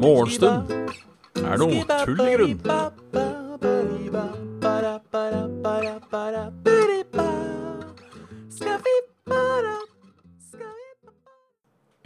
Morgenstund 0.00 0.72
er 1.38 1.60
noe 1.60 1.84
tull 1.86 2.22
i 2.24 2.34
grunn. 2.34 2.58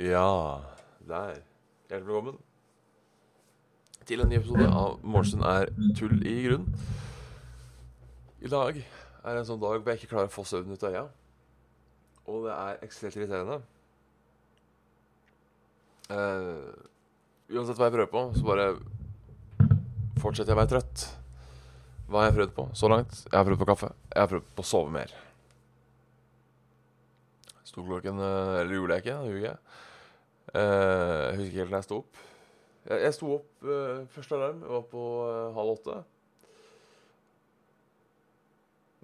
Ja, 0.05 0.61
der. 1.09 1.41
Hjertelig 1.89 2.07
velkommen 2.07 2.37
til 4.05 4.21
en 4.21 4.29
ny 4.29 4.37
episode 4.37 4.69
av 4.69 4.99
Morgenstund 5.01 5.49
er 5.49 5.73
tull 5.97 6.21
i 6.29 6.39
grunn. 6.45 6.69
I 8.45 8.53
dag 8.53 8.85
er 8.85 9.37
en 9.39 9.47
sånn 9.49 9.63
dag 9.63 9.79
hvor 9.81 9.95
jeg 9.95 10.03
ikke 10.03 10.13
klarer 10.13 10.29
å 10.29 10.35
få 10.35 10.45
søvn 10.45 10.77
ut 10.77 10.85
av 10.85 10.93
øya. 10.93 11.07
Er 12.55 12.83
ekstremt 12.87 13.17
irriterende. 13.19 13.61
Uh, 16.05 16.71
uansett 17.51 17.79
hva 17.81 17.89
jeg 17.89 17.97
prøver 17.97 18.11
på, 18.13 18.25
så 18.37 18.45
bare 18.47 18.67
fortsetter 20.21 20.53
jeg 20.53 20.57
å 20.57 20.61
være 20.61 20.73
trøtt. 20.75 21.07
Hva 22.09 22.21
har 22.21 22.29
jeg 22.29 22.37
prøvd 22.39 22.55
på 22.57 22.67
så 22.77 22.91
langt? 22.93 23.17
Jeg 23.27 23.37
har 23.37 23.47
prøvd 23.49 23.63
på 23.63 23.69
kaffe. 23.73 23.91
Jeg 24.13 24.21
har 24.21 24.31
prøvd 24.31 24.51
på 24.55 24.65
å 24.65 24.69
sove 24.69 24.93
mer. 24.95 25.15
Sto 27.65 27.83
klokken 27.83 28.21
eh, 28.23 28.61
Eller 28.61 28.77
gjorde 28.77 28.99
jeg 28.99 29.05
ikke? 29.05 29.19
Jeg. 29.43 29.57
Uh, 30.55 30.61
jeg 30.61 31.39
husker 31.39 31.49
ikke 31.49 31.63
helt 31.63 31.73
når 31.73 31.81
jeg 31.81 31.89
sto 31.89 32.01
opp. 32.03 32.25
Jeg, 32.85 32.99
jeg 33.03 33.17
sto 33.17 33.31
opp 33.39 33.67
uh, 33.67 34.03
første 34.15 34.37
alarm. 34.39 34.61
Jeg 34.63 34.75
var 34.77 34.85
på 34.93 35.07
uh, 35.25 35.57
halv 35.57 35.73
åtte. 35.79 35.97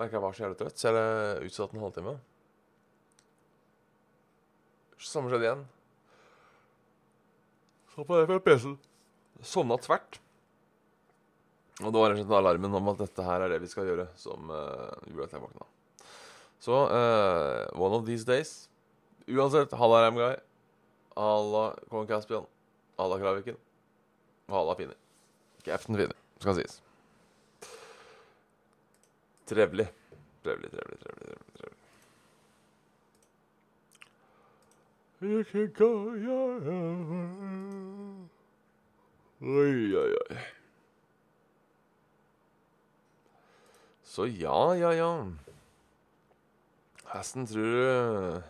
Merka 0.01 0.17
jeg 0.17 0.25
var 0.25 0.37
så 0.37 0.45
jævlig 0.45 0.61
trøtt, 0.61 0.81
så 0.81 0.93
jeg 0.95 1.49
utsatte 1.49 1.77
en 1.77 1.83
halvtime. 1.89 2.15
Samme 5.01 5.31
skjedde 5.33 5.47
igjen. 5.49 5.67
Så 7.95 8.05
på 8.05 8.41
PC-en. 8.45 8.77
Sovna 9.41 9.79
tvert. 9.81 10.21
Og 11.81 11.89
det 11.89 12.01
var 12.01 12.13
rett 12.13 12.21
og 12.21 12.27
slett 12.27 12.37
alarmen 12.37 12.77
om 12.77 12.91
at 12.93 13.01
dette 13.01 13.25
her 13.25 13.45
er 13.45 13.55
det 13.55 13.63
vi 13.63 13.71
skal 13.71 13.89
gjøre, 13.89 14.05
som 14.21 14.53
uh, 14.53 14.93
gjorde 15.09 15.31
at 15.31 15.37
jeg 15.37 15.45
våkna. 15.47 15.69
Så 16.61 16.77
uh, 16.93 17.71
one 17.81 17.97
of 17.97 18.05
these 18.05 18.27
days 18.29 18.69
Uansett, 19.31 19.73
halla 19.73 20.03
Ramguy. 20.03 20.37
Halla 21.17 21.77
Kong 21.89 22.07
Caspian. 22.07 22.47
Halla 22.97 23.19
Kraviken. 23.19 23.57
Halla 24.49 24.75
Fini. 24.75 24.97
Captain 25.63 25.97
Fini, 25.97 26.13
skal 26.39 26.55
sies. 26.55 26.83
Trevelig. 29.47 29.87
Trevelig, 35.21 35.47
trevelig, 35.47 35.75
trevelig. 35.77 36.63
trevelig, 36.65 36.65
trevelig. 36.65 38.29
Oi, 39.41 39.97
oi, 39.97 40.13
oi. 40.17 40.37
Så 44.05 44.25
ja, 44.25 44.75
ja, 44.75 44.93
ja. 44.97 45.11
Hesten 47.13 47.47
tror 47.47 47.69
du 47.69 48.43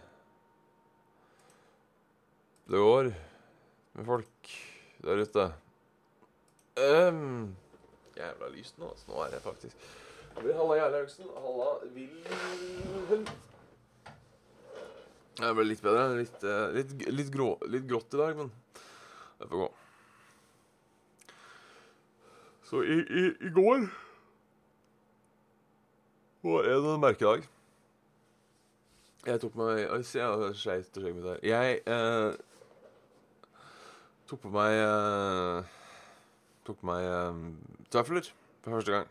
det 2.70 2.78
går 2.78 3.10
med 3.92 4.04
folk 4.06 4.54
der 5.02 5.22
ute? 5.26 5.52
Um, 6.78 7.56
jævla 8.16 8.48
lyst 8.54 8.78
nå, 8.78 8.88
altså. 8.94 9.10
Nå 9.10 9.22
er 9.24 9.34
jeg 9.34 9.42
faktisk 9.42 9.76
Halla 10.38 10.74
Gjerlaugsen. 10.78 11.26
Halla 11.34 11.70
Wilhelm. 11.94 13.26
Det 15.38 15.52
ble 15.56 15.66
litt 15.68 15.82
bedre. 15.84 16.08
Litt, 16.18 16.42
eh, 16.44 16.66
litt, 16.74 16.96
litt, 17.08 17.30
grå, 17.32 17.52
litt 17.70 17.86
grått 17.88 18.16
i 18.16 18.20
dag, 18.20 18.40
men 18.40 18.50
det 19.38 19.48
får 19.48 19.62
gå. 19.62 19.70
Så 22.70 22.82
i, 22.86 22.98
i, 23.02 23.22
i 23.46 23.50
går 23.54 23.88
var 26.46 26.68
det 26.68 26.76
en 26.78 27.02
merkedag. 27.02 27.48
Jeg 29.26 29.40
tok 29.42 29.56
meg 29.60 29.82
Oi, 29.92 30.00
se, 30.06 30.20
jeg 30.22 30.54
skeit 30.56 30.94
skjegget 30.94 31.16
mitt 31.18 31.26
her. 31.28 31.40
Jeg 31.44 31.80
eh, 31.84 32.38
tok 34.30 34.40
på 34.46 34.52
meg 34.54 34.78
eh, 34.80 35.76
Tok 36.64 36.78
på 36.80 36.88
meg 36.88 37.04
eh, 37.04 37.42
tøfler 37.92 38.30
for 38.62 38.78
første 38.78 38.94
gang. 38.94 39.10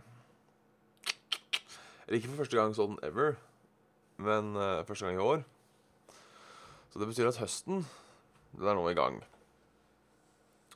Eller 2.08 2.18
ikke 2.18 2.31
for 2.31 2.41
første 2.41 2.58
gang 2.58 2.74
sånn 2.74 2.97
ever, 3.06 3.35
men 4.18 4.56
eh, 4.58 4.81
første 4.88 5.06
gang 5.06 5.19
i 5.19 5.25
år. 5.25 5.44
Så 6.89 7.00
det 7.01 7.09
betyr 7.09 7.29
at 7.29 7.41
høsten 7.41 7.83
den 8.57 8.67
er 8.67 8.77
nå 8.77 8.88
i 8.89 8.97
gang. 8.97 9.19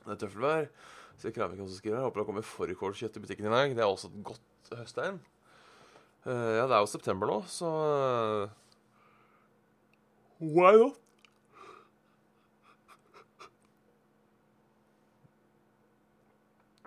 Det 0.04 0.12
er 0.14 0.20
tøffelvær. 0.20 0.68
Så 1.18 1.28
jeg 1.28 1.34
Kravik 1.36 1.58
som 1.58 1.70
skriver 1.74 1.98
her. 1.98 2.04
Håper 2.06 2.22
det 2.22 2.26
kommer 2.28 2.46
fårikålkjøtt 2.46 3.16
i 3.16 3.22
butikken 3.22 3.46
i 3.48 3.54
dag. 3.54 3.70
Det 3.74 3.82
er 3.82 3.88
også 3.88 4.10
et 4.10 4.20
godt 4.26 4.74
høsttegn. 4.78 5.20
Uh, 6.24 6.56
ja, 6.56 6.64
det 6.64 6.72
er 6.72 6.80
jo 6.80 6.88
september 6.88 7.28
nå, 7.28 7.34
så 7.52 7.68
eh, 8.48 8.52
Why 10.40 10.78
not? 10.80 11.00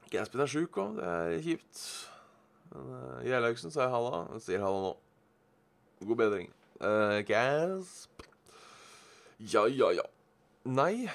Gaspin 0.09 0.41
er 0.41 0.49
sjuk 0.49 0.79
òg, 0.81 0.97
det 0.97 1.05
er 1.05 1.43
kjipt. 1.45 1.83
Men 2.71 2.89
uh, 2.95 3.19
Gjerlaugsen 3.27 3.73
sa 3.75 3.91
halla. 3.93 4.23
Han 4.31 4.41
sier 4.41 4.63
halla 4.63 4.87
nå. 4.87 4.95
God 6.01 6.17
bedring. 6.23 6.49
Uh, 6.81 7.21
Gasp. 7.27 8.25
Ja, 9.39 9.67
ja, 9.69 9.91
ja. 9.93 10.05
Nei. 10.65 11.07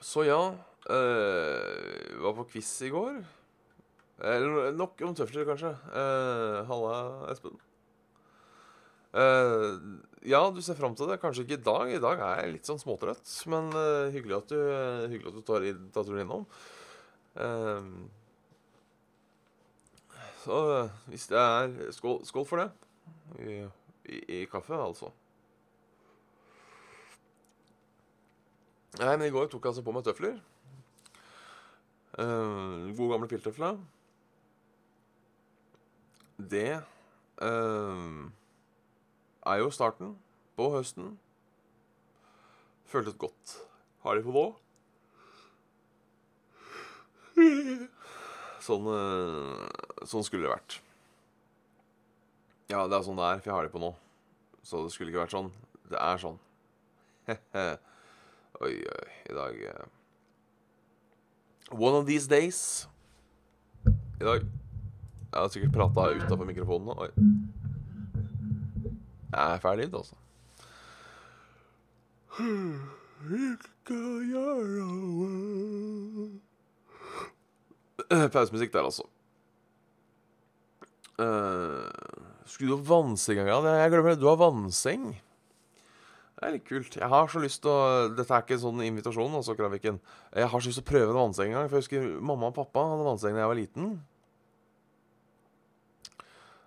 Så 0.00 0.24
ja. 0.26 0.40
Uh, 0.84 2.20
var 2.20 2.34
på 2.36 2.44
quiz 2.52 2.70
i 2.84 2.90
går. 2.92 3.22
Eller 4.24 4.72
nok 4.76 5.00
om 5.04 5.14
tøfler, 5.16 5.46
kanskje. 5.48 5.70
Uh, 5.92 6.60
halla, 6.68 6.96
Espen. 7.32 7.56
Uh, 9.14 10.00
ja, 10.26 10.40
du 10.50 10.60
ser 10.64 10.76
fram 10.78 10.96
til 10.98 11.08
det. 11.10 11.20
Kanskje 11.22 11.44
ikke 11.46 11.58
i 11.60 11.64
dag. 11.68 11.92
I 11.96 12.02
dag 12.02 12.20
er 12.24 12.42
jeg 12.44 12.56
litt 12.56 12.68
sånn 12.68 12.80
småtrøtt. 12.82 13.24
Men 13.52 13.70
uh, 13.76 14.10
hyggelig 14.14 14.38
at 14.42 14.52
du, 14.52 14.58
uh, 14.60 15.06
hyggelig 15.12 15.32
at 15.32 15.38
du 15.40 15.46
tar, 15.48 15.66
i- 15.68 15.90
tar 15.94 16.04
turen 16.08 16.24
innom. 16.24 16.44
Uh, 17.34 18.04
så 20.44 20.56
hvis 21.08 21.24
det 21.30 21.40
er 21.40 21.70
Skål, 21.96 22.18
skål 22.28 22.44
for 22.48 22.60
det. 22.60 22.68
I, 23.40 23.60
i, 24.12 24.18
I 24.42 24.46
kaffe, 24.52 24.76
altså. 24.76 25.08
Nei, 29.00 29.16
men 29.16 29.26
i 29.26 29.32
går 29.34 29.48
tok 29.50 29.64
jeg 29.64 29.72
altså 29.72 29.82
på 29.82 29.92
meg 29.94 30.04
tøfler. 30.06 30.36
Uh, 32.14 32.94
gode, 32.94 33.10
gamle 33.10 33.28
piltøfler. 33.30 33.78
Det 36.38 36.68
uh, 37.42 38.26
er 39.50 39.62
jo 39.62 39.72
starten 39.74 40.14
på 40.54 40.68
høsten. 40.76 41.16
Føltes 42.86 43.16
godt. 43.18 43.56
Har 44.04 44.14
de 44.14 44.22
på 44.22 44.34
nå? 44.34 44.44
Sånn, 48.64 48.86
eh, 48.88 50.04
sånn 50.08 50.24
skulle 50.24 50.46
det 50.46 50.52
vært. 50.52 50.76
Ja, 52.70 52.84
det 52.88 52.96
er 52.96 53.02
sånn 53.04 53.18
det 53.18 53.26
er, 53.26 53.40
for 53.42 53.50
jeg 53.50 53.56
har 53.56 53.66
de 53.66 53.72
på 53.74 53.82
nå. 53.82 53.90
Så 54.64 54.84
det 54.84 54.94
skulle 54.94 55.12
ikke 55.12 55.24
vært 55.24 55.34
sånn. 55.34 55.50
Det 55.90 55.98
er 56.00 56.22
sånn. 56.22 56.38
oi, 58.60 58.74
oi, 58.78 59.06
i 59.30 59.34
dag 59.34 59.54
uh... 59.70 59.84
One 61.72 61.96
of 61.96 62.06
these 62.06 62.28
days. 62.28 62.88
I 64.20 64.24
dag 64.24 64.44
Jeg 64.44 65.40
har 65.40 65.48
sikkert 65.48 65.72
prata 65.74 66.10
utafor 66.14 66.46
mikrofonen 66.46 66.86
nå. 66.86 66.94
Oi. 67.02 67.10
Jeg 69.34 69.54
er 69.54 69.58
ferdig, 69.58 69.88
altså. 69.90 70.14
Pausemusikk 78.32 78.72
der, 78.72 78.84
altså. 78.84 79.08
Uh, 81.18 81.90
skulle 82.46 82.70
du 82.70 82.76
ha 82.76 82.82
vannseng 82.86 83.38
en 83.38 83.46
gang? 83.46 83.66
Jeg 83.66 83.90
glemmer 83.90 84.14
det. 84.14 84.20
Du 84.22 84.28
har 84.30 84.38
vannseng. 84.38 85.14
Det 86.44 86.50
er 86.50 86.56
litt 86.58 86.66
kult. 86.68 86.96
Jeg 87.00 87.08
har 87.08 87.30
så 87.32 87.40
lyst 87.40 87.62
til 87.64 87.70
å 87.72 88.08
Dette 88.12 88.28
er 88.36 88.42
ikke 88.44 88.58
en 88.58 88.60
sånn 88.66 88.80
invitasjon, 88.84 89.32
altså, 89.38 89.54
Kraviken. 89.56 89.96
Jeg 90.36 90.50
har 90.52 90.60
så 90.60 90.68
lyst 90.68 90.76
til 90.76 90.84
å 90.84 90.90
prøve 90.90 91.14
en 91.14 91.16
vannseng 91.16 91.48
en 91.48 91.56
gang. 91.56 91.70
For 91.70 91.78
jeg 91.78 91.86
husker 91.86 92.04
mamma 92.20 92.50
og 92.50 92.58
pappa 92.58 92.82
hadde 92.90 93.06
vannseng 93.06 93.32
da 93.32 93.40
jeg 93.40 93.48
var 93.48 93.56
liten. 93.56 93.86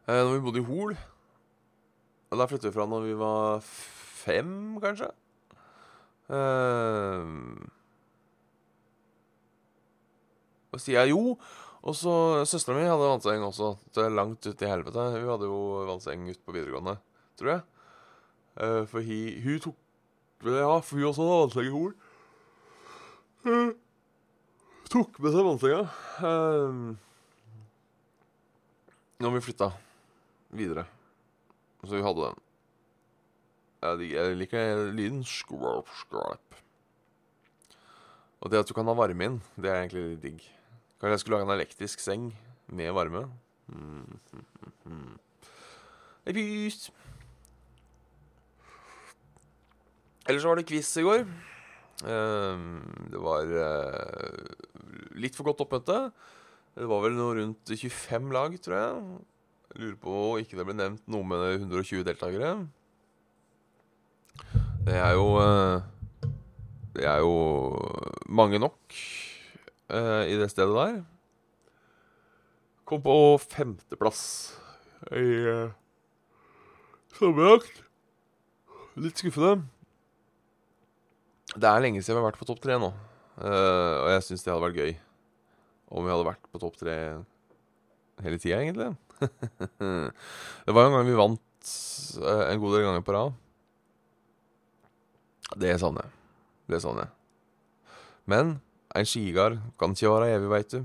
Eh, 0.08 0.18
når 0.18 0.34
vi 0.34 0.42
bodde 0.48 0.64
i 0.64 0.66
Hol. 0.66 0.96
Og 2.32 2.42
Der 2.42 2.50
flyttet 2.50 2.72
vi 2.72 2.74
fra 2.74 2.90
når 2.90 3.06
vi 3.06 3.14
var 3.22 3.62
fem, 3.70 4.52
kanskje. 4.82 5.12
Eh, 6.34 7.30
Hva 10.74 10.82
sier 10.82 11.04
jeg? 11.04 11.14
Jo, 11.14 11.38
og 11.86 12.02
så 12.02 12.18
søstera 12.50 12.82
mi 12.82 12.90
hadde 12.90 13.14
vannseng 13.14 13.46
også. 13.46 13.76
Er 14.02 14.10
langt 14.10 14.42
ut 14.50 14.66
i 14.66 14.74
helvete. 14.74 15.12
Hun 15.22 15.34
hadde 15.36 15.54
jo 15.54 15.86
vannseng 15.94 16.26
ute 16.34 16.42
på 16.42 16.58
videregående. 16.58 16.98
tror 17.38 17.60
jeg. 17.60 17.68
Eh, 18.58 18.84
for 18.90 19.06
hi, 19.06 19.38
hun 19.44 19.60
tok 19.62 19.76
Ja, 20.46 20.80
for 20.82 20.98
hun 20.98 21.10
også 21.10 21.26
hadde 21.26 21.42
vannseng 21.42 21.68
i 21.68 21.74
Hol. 21.74 21.92
Eh, 23.46 23.70
tok 24.90 25.20
med 25.22 25.34
seg 25.34 25.46
vannsenga. 25.46 25.84
Uh, 26.22 26.96
når 29.22 29.36
vi 29.36 29.44
flytta 29.46 29.70
videre. 30.58 30.86
Så 31.84 31.94
vi 31.96 32.04
hadde 32.06 32.28
den. 32.28 32.44
Jeg, 33.86 34.12
jeg 34.14 34.38
liker 34.42 34.84
lyden. 34.98 35.24
Skrap, 35.26 35.90
skrap. 36.02 36.62
Og 38.42 38.54
det 38.54 38.62
at 38.62 38.70
du 38.70 38.76
kan 38.78 38.90
ha 38.90 38.94
varme 38.98 39.26
inn, 39.26 39.40
det 39.58 39.70
er 39.70 39.84
egentlig 39.84 40.06
litt 40.12 40.24
digg. 40.24 40.46
Kanskje 40.98 41.14
jeg 41.16 41.24
skulle 41.24 41.40
lage 41.40 41.50
en 41.50 41.58
elektrisk 41.58 42.02
seng 42.02 42.30
med 42.74 42.94
varme. 42.94 43.26
Mm, 43.70 44.20
mm, 44.34 44.74
mm. 44.86 45.14
Rus. 46.38 46.88
Ellers 50.28 50.44
så 50.44 50.52
var 50.52 50.60
det 50.60 50.68
quiz 50.68 50.90
i 51.00 51.06
går. 51.06 51.22
Ehm, 52.06 52.82
det 53.10 53.20
var 53.24 53.48
eh, 53.48 54.56
litt 55.18 55.38
for 55.38 55.48
godt 55.48 55.64
oppmøte. 55.64 56.12
Det 56.78 56.88
var 56.92 57.06
vel 57.06 57.16
noe 57.18 57.38
rundt 57.40 57.72
25 57.72 58.34
lag, 58.36 58.58
tror 58.62 58.76
jeg. 58.76 59.22
jeg 59.72 59.82
lurer 59.82 60.00
på 60.02 60.18
ikke 60.42 60.60
det 60.60 60.66
ble 60.68 60.76
nevnt 60.78 61.08
noe 61.10 61.26
med 61.26 61.46
120 61.64 62.04
deltakere. 62.06 62.52
Det 64.88 65.00
er 65.00 65.16
jo 65.18 65.32
eh, 65.42 65.88
Det 66.98 67.08
er 67.08 67.24
jo 67.24 67.34
mange 68.28 68.60
nok 68.60 68.78
uh, 69.94 70.24
i 70.26 70.36
det 70.38 70.50
stedet 70.50 70.74
der. 70.74 70.96
Kom 72.90 73.04
på 73.06 73.38
femteplass 73.44 74.22
i 75.14 75.28
sammenlagt. 77.20 77.84
Litt 78.98 79.22
skuffende. 79.22 79.77
Det 81.58 81.70
er 81.70 81.82
lenge 81.82 82.04
siden 82.04 82.18
vi 82.18 82.22
har 82.22 82.30
vært 82.30 82.40
på 82.42 82.48
topp 82.50 82.62
tre 82.62 82.78
nå. 82.82 82.92
Uh, 83.38 83.96
og 84.04 84.12
jeg 84.14 84.26
syns 84.28 84.46
det 84.46 84.54
hadde 84.54 84.66
vært 84.66 84.80
gøy 84.82 84.94
om 85.88 86.04
vi 86.04 86.12
hadde 86.12 86.28
vært 86.28 86.48
på 86.52 86.62
topp 86.62 86.78
tre 86.80 86.96
hele 88.26 88.40
tida, 88.42 88.60
egentlig. 88.60 88.92
det 90.66 90.76
var 90.76 90.86
jo 90.86 90.90
en 90.90 90.98
gang 90.98 91.08
vi 91.08 91.18
vant 91.18 91.72
uh, 92.22 92.44
en 92.50 92.62
god 92.62 92.76
del 92.76 92.86
ganger 92.86 93.06
på 93.08 93.16
rad. 93.16 93.38
Det 95.58 95.74
savner 95.82 96.06
jeg. 96.06 96.16
Det 96.74 96.82
savner 96.84 97.08
jeg. 97.08 97.14
Men 98.28 98.58
en 98.98 99.08
skigard 99.08 99.62
kan 99.80 99.96
ikke 99.96 100.14
være 100.14 100.34
evig, 100.36 100.52
veit 100.52 100.74
du. 100.76 100.82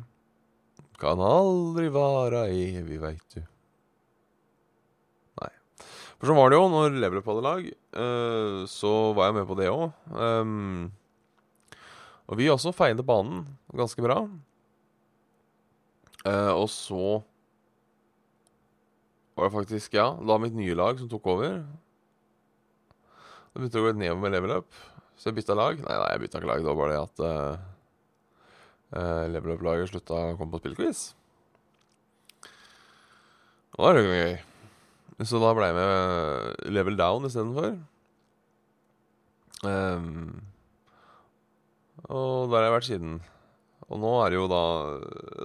Kan 1.03 1.21
aldri 1.25 1.89
være 1.93 2.47
evig, 2.53 3.01
veit 3.03 3.37
du. 3.37 3.43
For 6.23 6.31
sånn 6.31 6.39
var 6.39 6.53
det 6.53 6.59
jo 6.61 6.67
når 6.71 7.01
Level 7.03 7.19
Up 7.19 7.29
hadde 7.33 7.41
lag. 7.43 7.65
Uh, 7.99 8.63
så 8.71 8.91
var 9.19 9.27
jeg 9.27 9.41
med 9.41 9.49
på 9.49 9.57
det 9.59 9.65
òg. 9.73 9.89
Um, 10.15 10.85
og 12.31 12.39
vi 12.39 12.47
også 12.47 12.71
feide 12.71 13.03
banen 13.03 13.41
ganske 13.75 14.05
bra. 14.05 14.21
Uh, 16.23 16.53
og 16.55 16.69
så 16.71 17.01
var 19.35 19.49
det 19.49 19.55
faktisk, 19.57 19.97
ja, 19.99 20.13
da 20.15 20.37
mitt 20.39 20.55
nye 20.55 20.77
lag 20.79 21.03
som 21.03 21.11
tok 21.11 21.27
over. 21.35 21.59
Det 23.51 23.59
begynte 23.59 23.83
å 23.83 23.89
gå 23.89 23.93
nedover 23.99 24.23
med 24.23 24.37
level 24.37 24.55
up, 24.61 24.79
så 25.19 25.33
jeg 25.33 25.41
bytta 25.41 25.59
lag. 25.59 25.83
Nei, 25.83 25.99
nei 26.05 26.13
jeg 26.13 26.23
bytta 26.23 26.39
ikke 26.39 26.53
lag. 26.53 26.63
Det 26.63 26.71
var 26.71 26.79
bare 26.85 26.95
det 26.95 27.03
at 27.03 27.25
uh, 27.27 27.67
uh, 28.95 29.27
level 29.35 29.57
up-laget 29.57 29.91
slutta 29.91 30.23
å 30.23 30.39
komme 30.39 30.55
på 30.55 30.63
spillquiz. 30.63 31.03
Og 33.75 33.83
da 33.83 33.91
er 33.91 33.99
det 33.99 34.07
jo 34.07 34.17
gøy. 34.23 34.41
Så 35.29 35.41
da 35.43 35.53
ble 35.55 35.69
jeg 35.71 35.77
med 35.77 36.71
level 36.73 36.97
down 36.99 37.27
istedenfor. 37.29 37.77
Um, 39.63 40.41
og 42.11 42.51
der 42.51 42.59
har 42.59 42.67
jeg 42.67 42.77
vært 42.77 42.89
siden. 42.89 43.21
Og 43.93 44.01
nå 44.03 44.13
er 44.23 44.33
det 44.33 44.41
jo 44.41 44.49
da 44.51 44.65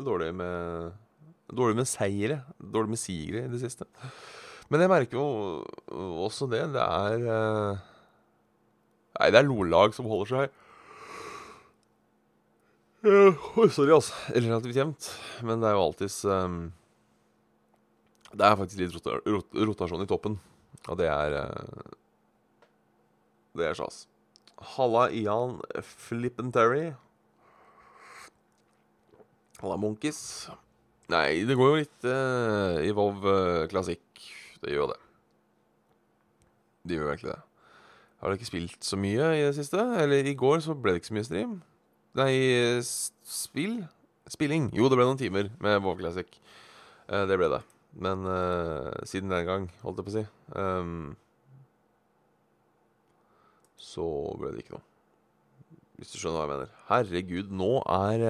dårlig 0.05 0.31
med 0.37 0.95
Dårlig 1.47 1.77
med 1.79 1.87
seire. 1.87 2.41
Dårlig 2.59 2.91
med 2.91 2.99
sigre 2.99 3.45
i 3.45 3.51
det 3.51 3.61
siste. 3.61 3.85
Men 4.67 4.83
jeg 4.83 4.91
merker 4.91 5.15
jo 5.15 5.27
også 6.25 6.49
det. 6.51 6.65
Det 6.73 6.83
er 6.83 7.23
uh, 7.23 7.85
Nei, 9.17 9.29
det 9.31 9.39
er 9.39 9.47
Lolag 9.47 9.95
som 9.95 10.09
holder 10.11 10.29
seg 10.29 10.49
uh, 13.07 13.45
Sorry, 13.71 13.93
altså. 13.95 14.17
Relativt 14.35 14.75
jevnt. 14.75 15.07
Men 15.47 15.63
det 15.63 15.69
er 15.69 15.77
jo 15.77 15.85
alltids 15.85 16.19
um, 16.27 16.59
Det 18.33 18.43
er 18.43 18.59
faktisk 18.59 18.81
litt 18.81 18.95
rota 18.97 19.17
rot 19.23 19.57
rotasjon 19.71 20.03
i 20.03 20.09
toppen. 20.09 20.37
Og 20.87 20.99
det 20.99 21.07
er 21.11 21.35
uh, 21.39 21.95
Det 23.57 23.67
er 23.69 23.77
sjas. 23.77 24.05
Halla, 24.75 25.07
Ian 25.13 25.59
Flippentary. 25.85 26.91
Halla, 29.61 29.77
Munkis. 29.81 30.19
Nei, 31.09 31.45
det 31.47 31.55
går 31.57 31.69
jo 31.71 31.81
litt 31.81 32.07
uh, 32.09 32.79
i 32.83 32.91
Vov 32.95 33.23
uh, 33.25 33.65
Klasikk. 33.71 34.03
Det 34.61 34.73
gjør 34.73 34.91
det. 34.91 34.99
Det 36.87 36.97
gjør 36.97 37.13
egentlig 37.13 37.31
det. 37.31 37.41
Har 38.17 38.31
dere 38.31 38.39
ikke 38.39 38.49
spilt 38.49 38.83
så 38.85 38.97
mye 38.99 39.31
i 39.37 39.45
det 39.45 39.53
siste? 39.55 39.79
Eller 40.01 40.25
i 40.25 40.35
går 40.37 40.63
så 40.65 40.73
ble 40.73 40.95
det 40.95 41.03
ikke 41.03 41.11
så 41.11 41.17
mye 41.19 41.29
stream. 41.29 41.55
Nei, 42.17 42.33
spill? 42.81 43.79
Spilling. 44.27 44.71
Jo, 44.75 44.89
det 44.89 44.97
ble 44.97 45.05
noen 45.07 45.19
timer 45.21 45.51
med 45.63 45.79
Vov 45.85 46.01
Classic. 46.01 46.39
Uh, 47.07 47.23
det 47.29 47.37
ble 47.39 47.51
det. 47.53 47.61
Men 47.97 48.27
siden 49.09 49.31
den 49.33 49.47
gang, 49.47 49.63
holdt 49.81 49.97
jeg 49.97 50.05
på 50.05 50.11
å 50.11 50.15
si 50.19 50.21
um, 50.53 51.15
Så 53.81 54.05
ble 54.37 54.51
det 54.53 54.61
ikke 54.61 54.75
noe. 54.75 54.85
Hvis 55.97 56.11
du 56.13 56.19
skjønner 56.19 56.37
hva 56.37 56.43
jeg 56.45 56.51
mener. 56.51 56.75
Herregud, 56.91 57.55
nå 57.57 57.71
er 57.89 58.27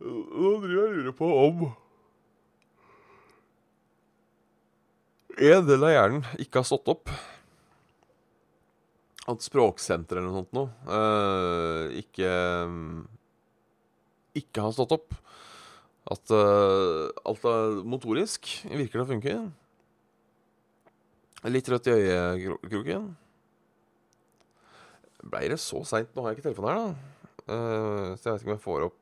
Nå 0.00 0.50
driver 0.60 0.74
jeg 0.74 0.82
og 0.82 0.98
lurer 0.98 1.16
på 1.16 1.30
om 1.46 1.64
en 5.40 5.64
del 5.64 5.84
av 5.86 5.92
hjernen 5.94 6.24
ikke 6.42 6.60
har 6.60 6.68
stått 6.68 6.88
opp. 6.92 7.10
At 9.30 9.44
språksenter 9.44 10.18
eller 10.18 10.28
noe 10.28 10.40
sånt 10.40 10.56
noe 10.56 10.70
uh, 10.90 11.92
ikke 11.94 12.30
Ikke 14.40 14.64
har 14.64 14.74
stått 14.74 14.94
opp. 14.96 15.14
At 16.08 16.32
uh, 16.32 17.10
alt 17.28 17.44
er 17.44 17.80
motorisk 17.84 18.48
virker 18.64 19.00
det 19.00 19.04
å 19.04 19.10
funke. 19.10 19.34
Litt 21.50 21.68
rødt 21.72 21.88
i 21.88 21.96
øyekroken. 21.96 23.10
Blei 25.30 25.48
det 25.52 25.60
så 25.60 25.82
seint? 25.84 26.12
Nå 26.14 26.24
har 26.24 26.32
jeg 26.32 26.40
ikke 26.40 26.48
telefonen 26.48 26.70
her, 26.70 26.78
da. 26.80 27.20
Uh, 27.50 28.16
så 28.16 28.30
jeg 28.30 28.32
vet 28.32 28.42
ikke 28.42 28.50
om 28.50 28.56
jeg 28.56 28.64
får 28.64 28.86
opp 28.86 28.98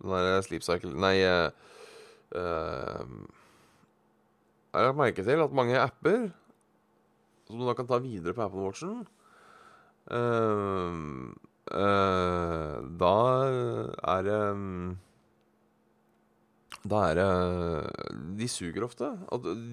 den 0.00 0.12
der 0.14 0.44
sleep 0.46 0.64
cycle 0.64 0.94
Nei 0.96 1.16
uh, 1.20 1.50
Jeg 4.70 4.86
har 4.86 4.94
merke 4.96 5.24
til 5.26 5.42
at 5.44 5.56
mange 5.56 5.76
apper 5.76 6.30
som 7.44 7.58
du 7.58 7.66
da 7.66 7.74
kan 7.76 7.88
ta 7.90 7.98
videre 8.00 8.32
på 8.32 8.44
Apple 8.46 8.62
Watchen 8.64 9.02
uh, 10.08 11.34
Da 13.02 13.16
er 14.14 14.24
det 14.30 14.40
um, 14.54 14.96
da 16.88 17.00
er 17.10 17.18
det 17.18 17.26
De 18.38 18.46
suger 18.48 18.84
ofte. 18.86 19.10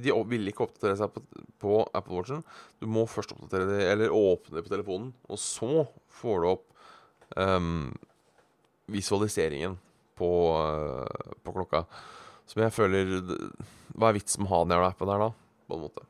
De 0.03 0.13
vil 0.27 0.49
ikke 0.51 0.65
oppdatere 0.65 0.97
seg 0.99 1.13
på, 1.13 1.23
på, 1.61 1.77
Apple 1.95 2.17
Watchen. 2.17 2.43
Du 2.81 2.87
må 2.91 3.05
først 3.07 3.31
oppdatere 3.35 3.69
det, 3.69 3.85
eller 3.93 4.13
åpne 4.13 4.57
det 4.57 4.65
på 4.65 4.73
telefonen, 4.73 5.13
og 5.31 5.39
så 5.39 5.85
får 6.19 6.43
du 6.43 6.49
opp 6.51 6.65
um, 7.39 7.93
visualiseringen 8.91 9.77
på, 10.19 10.31
uh, 10.59 11.31
på, 11.43 11.55
klokka. 11.55 11.85
Som 12.47 12.63
jeg 12.63 12.75
føler 12.75 13.09
Hva 13.95 14.09
er 14.09 14.19
vitsen 14.19 14.43
med 14.43 14.51
å 14.51 14.53
ha 14.53 14.61
den 14.65 14.75
jævla 14.75 14.91
appen 14.91 15.13
her, 15.13 15.23
da? 15.23 15.31
På 15.67 15.77
en 15.79 15.87
måte. 15.87 16.05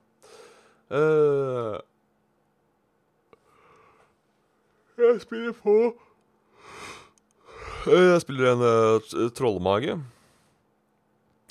Uh, 0.88 1.78
jeg 4.98 5.22
spiller 5.22 5.54
på 5.62 5.74
Jeg 7.86 8.22
spiller 8.24 8.56
en 8.56 8.64
uh, 8.66 9.26
trollmage. 9.38 10.00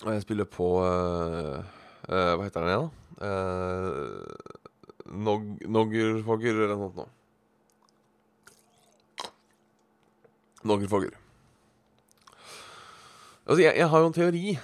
Og 0.05 0.13
jeg 0.13 0.23
spiller 0.27 0.45
på 0.45 0.67
uh, 0.85 1.61
uh, 2.09 2.33
Hva 2.37 2.45
heter 2.45 2.61
den 2.61 2.73
igjen, 2.73 2.89
da? 3.17 3.27
Uh, 3.27 4.65
Nog 5.07 5.45
Noggerfogger 5.71 6.57
eller 6.57 6.75
noe 6.75 6.89
sånt 6.89 6.99
noe. 6.99 7.13
Noggerfogger. 10.67 11.15
Altså, 13.47 13.61
jeg, 13.63 13.77
jeg, 13.79 13.87
har 13.87 14.03
jo 14.03 14.09
en 14.11 14.17
teori 14.17 14.57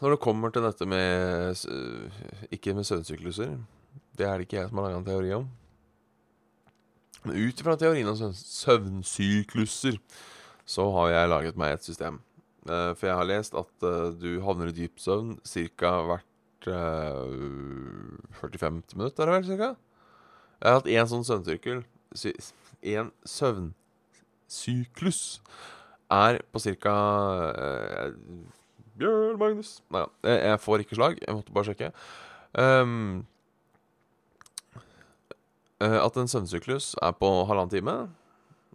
når 0.00 0.14
det 0.14 0.22
kommer 0.24 0.48
til 0.50 0.64
dette 0.64 0.86
med 0.88 1.60
Ikke 2.50 2.72
med 2.74 2.88
søvnsykluser. 2.88 3.58
Det 4.16 4.26
er 4.26 4.38
det 4.38 4.48
ikke 4.48 4.56
jeg 4.62 4.70
som 4.70 4.80
har 4.80 4.88
laga 4.88 5.02
en 5.02 5.08
teori 5.10 5.34
om. 5.36 5.46
Men 7.26 7.36
ut 7.36 7.60
ifra 7.60 7.76
teorien 7.76 8.08
om 8.08 8.16
søvnsykluser 8.16 10.00
så 10.64 10.86
har 10.96 11.12
jeg 11.12 11.30
laget 11.34 11.60
meg 11.60 11.76
et 11.76 11.84
system. 11.84 12.20
Uh, 12.70 12.92
for 12.94 13.10
jeg 13.10 13.18
har 13.18 13.26
lest 13.26 13.56
at 13.58 13.82
uh, 13.82 14.12
du 14.14 14.38
havner 14.44 14.70
i 14.70 14.76
dyp 14.76 15.00
søvn 15.02 15.40
ca. 15.42 15.90
hvert 16.06 16.28
hvert 16.64 17.20
uh, 17.20 18.40
45 18.40 18.82
minutter, 18.96 19.22
er 19.22 19.26
det 19.26 19.34
vel, 19.34 19.44
cirka. 19.44 19.74
Jeg 20.60 20.68
har 20.68 20.74
hatt 20.80 20.86
én 20.86 21.06
sånn 21.08 21.24
søvnsirkel. 21.24 21.84
Én 22.82 23.10
søvnsyklus 23.24 25.40
er 26.10 26.40
på 26.52 26.58
uh, 26.60 28.12
Bjørn 28.98 29.38
Magnus 29.38 29.82
Nei, 29.90 30.04
jeg, 30.24 30.40
jeg 30.44 30.60
får 30.60 30.78
ikke 30.80 30.94
slag. 30.98 31.18
Jeg 31.26 31.34
måtte 31.34 31.52
bare 31.52 31.64
sjekke. 31.70 31.92
Um, 32.58 33.26
at 35.80 36.16
en 36.16 36.28
søvnsyklus 36.28 36.94
er 37.00 37.12
på 37.16 37.28
halvannen 37.48 37.72
time. 37.72 38.10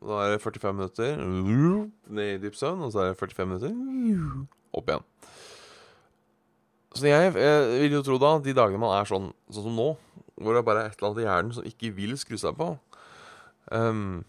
Da 0.06 0.22
er 0.22 0.36
det 0.36 0.44
45 0.44 0.76
minutter 0.78 1.22
ned 1.26 2.36
i 2.36 2.42
dyp 2.44 2.58
søvn, 2.58 2.84
og 2.86 2.94
så 2.94 3.02
er 3.02 3.12
det 3.12 3.20
45 3.20 3.50
minutter 3.50 4.46
opp 4.76 4.92
igjen. 4.92 5.06
Så 6.96 7.10
jeg, 7.10 7.34
jeg 7.36 7.80
vil 7.82 7.98
jo 7.98 8.04
tro 8.06 8.20
da, 8.22 8.36
de 8.40 8.54
dagene 8.56 8.80
man 8.80 8.94
er 8.96 9.10
sånn, 9.10 9.32
sånn 9.52 9.68
som 9.68 9.80
nå, 9.80 9.90
hvor 10.40 10.56
det 10.56 10.64
bare 10.68 10.86
er 10.86 10.94
et 10.94 11.00
eller 11.00 11.10
annet 11.10 11.24
i 11.24 11.26
hjernen 11.26 11.56
som 11.58 11.68
ikke 11.68 11.92
vil 11.96 12.16
skru 12.20 12.38
seg 12.40 12.56
på 12.60 12.74
um, 13.72 14.24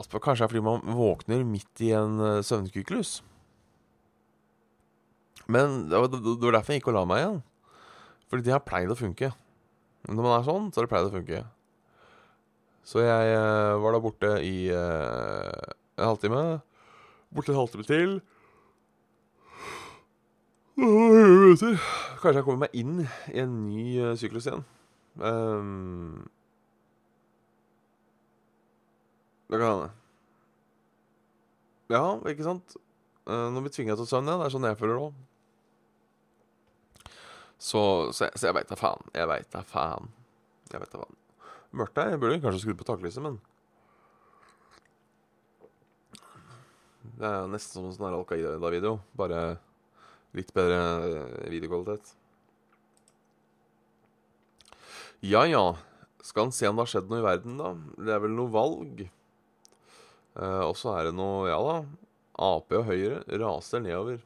kanskje 0.00 0.40
det 0.40 0.46
er 0.46 0.52
fordi 0.52 0.64
man 0.64 0.96
våkner 0.96 1.44
midt 1.46 1.82
i 1.84 1.92
en 1.96 2.20
uh, 2.20 2.42
søvnkyklus. 2.44 3.20
Men 5.50 5.88
det 5.90 5.98
var, 5.98 6.10
det 6.12 6.46
var 6.46 6.58
derfor 6.58 6.74
jeg 6.74 6.80
gikk 6.80 6.90
og 6.92 6.96
la 6.96 7.06
meg 7.08 7.22
igjen. 7.22 7.40
Fordi 8.30 8.46
det 8.46 8.54
har 8.54 8.64
pleid 8.64 8.92
å 8.92 8.98
funke. 8.98 9.32
Når 10.08 10.22
man 10.22 10.36
er 10.36 10.46
sånn, 10.46 10.70
så 10.70 10.80
har 10.80 10.86
det 10.86 10.92
pleid 10.92 11.08
å 11.08 11.14
funke. 11.14 11.42
Så 12.90 13.04
jeg 13.04 13.34
uh, 13.38 13.78
var 13.78 13.94
da 13.94 14.02
borte 14.02 14.32
i 14.42 14.66
uh, 14.74 15.74
en 15.94 16.08
halvtime. 16.08 16.42
Borte 17.30 17.52
en 17.52 17.60
halvtime 17.60 17.86
til. 17.86 18.16
Kanskje 22.20 22.40
jeg 22.40 22.46
kommer 22.46 22.64
meg 22.64 22.74
inn 22.74 23.04
i 23.04 23.38
en 23.44 23.54
ny 23.68 23.84
uh, 24.00 24.16
syklus 24.18 24.48
igjen. 24.50 24.66
Um, 25.22 26.26
det 29.50 29.60
kan 29.60 29.68
hende. 29.68 29.90
Ja, 31.94 32.04
ikke 32.26 32.48
sant? 32.48 32.74
Uh, 33.28 33.52
blir 33.54 33.68
vi 33.68 33.74
tvinga 33.76 33.98
til 33.98 34.10
søvn 34.10 34.26
igjen, 34.26 34.42
det 34.42 34.48
er 34.48 34.56
sånn 34.56 34.70
jeg 34.70 34.80
føler 34.82 34.98
det. 35.04 35.10
Så, 37.60 37.80
så, 38.10 38.26
jeg, 38.26 38.34
så 38.34 38.50
jeg 38.50 38.58
veit 38.58 38.74
da 38.74 38.82
faen. 38.82 39.10
Jeg 39.14 39.30
veit 39.30 39.50
da 39.54 39.62
faen. 39.76 40.10
Jeg 40.72 40.82
vet 40.82 40.90
da 40.90 41.04
faen. 41.04 41.19
Mørkt 41.70 41.96
der. 41.98 42.14
Jeg 42.14 42.20
burde 42.22 42.40
kanskje 42.42 42.64
skrudd 42.64 42.80
på 42.80 42.88
taklyset, 42.88 43.22
men 43.22 43.38
Det 47.20 47.28
er 47.28 47.50
nesten 47.52 47.76
som 47.76 47.86
en 47.88 47.92
sånn 47.92 48.14
Al 48.16 48.24
Qaida-video. 48.24 48.94
Bare 49.16 49.58
litt 50.36 50.52
bedre 50.56 50.78
eh, 51.04 51.50
videokvalitet. 51.52 52.14
Ja 55.28 55.44
ja. 55.48 55.64
Skal 56.24 56.48
en 56.48 56.54
se 56.54 56.68
om 56.68 56.78
det 56.78 56.86
har 56.86 56.92
skjedd 56.94 57.10
noe 57.12 57.20
i 57.20 57.26
verden, 57.26 57.58
da? 57.60 57.74
Det 58.00 58.14
er 58.14 58.22
vel 58.24 58.32
noe 58.36 58.52
valg. 58.54 59.04
Eh, 59.04 60.62
og 60.64 60.72
så 60.80 60.94
er 60.96 61.10
det 61.10 61.16
noe 61.18 61.50
Ja 61.50 61.60
da. 61.66 61.76
Ap 62.40 62.72
og 62.72 62.86
Høyre 62.88 63.20
raser 63.42 63.84
nedover. 63.84 64.22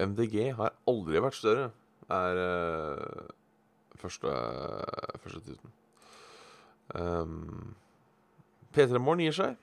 MDG 0.00 0.54
har 0.56 0.72
aldri 0.88 1.20
vært 1.20 1.36
større, 1.36 1.68
er 2.08 2.40
eh, 2.40 3.32
første, 4.00 4.32
første 5.20 5.44
tuten. 5.44 5.76
Um, 6.94 7.74
P3 8.74 8.98
Morgen 8.98 9.24
gir 9.24 9.36
seg. 9.36 9.58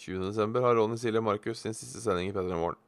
20.12. 0.00 0.60
har 0.64 0.74
Ronny 0.78 0.96
Silje 0.98 1.20
Markus 1.20 1.60
sin 1.60 1.76
siste 1.76 2.00
sending 2.00 2.30
i 2.30 2.32
P3 2.32 2.56
Morgen. 2.56 2.78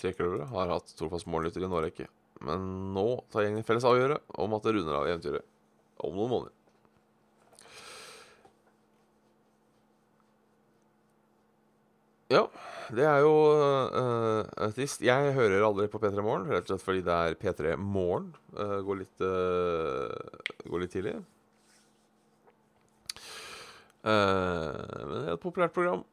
Trekløveret 0.00 0.48
har 0.52 0.70
hatt 0.72 0.94
trofast 0.96 1.28
morgenlytter 1.28 1.64
i 1.64 1.66
en 1.68 1.76
årrekke, 1.76 2.06
men 2.46 2.70
nå 2.94 3.06
tar 3.32 3.44
gjengen 3.44 3.66
felles 3.66 3.84
avgjøre 3.84 4.20
om 4.40 4.54
at 4.56 4.64
det 4.64 4.72
runder 4.76 4.96
av 4.96 5.10
eventyret 5.10 5.44
om 6.00 6.16
noen 6.16 6.32
måneder. 6.32 6.56
Ja, 12.30 12.44
det 12.94 13.06
er 13.10 13.24
jo 13.24 13.34
uh, 13.50 14.70
trist. 14.76 15.02
Jeg 15.02 15.34
hører 15.34 15.66
aldri 15.66 15.88
på 15.90 15.98
P3 15.98 16.22
Morgen, 16.22 16.46
rett 16.46 16.68
og 16.68 16.76
slett 16.76 16.86
fordi 16.86 17.02
det 17.06 17.16
er 17.16 17.36
P3 17.40 17.74
Morgen. 17.82 18.30
Uh, 18.54 18.78
går, 18.86 19.02
litt, 19.02 19.24
uh, 19.26 20.62
går 20.70 20.84
litt 20.84 20.94
tidlig. 20.94 21.16
Men 24.02 25.10
det 25.12 25.26
er 25.28 25.34
et 25.34 25.42
populært 25.42 25.74
program. 25.76 26.04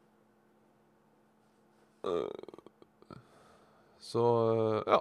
så 3.99 4.23
ja. 4.87 4.99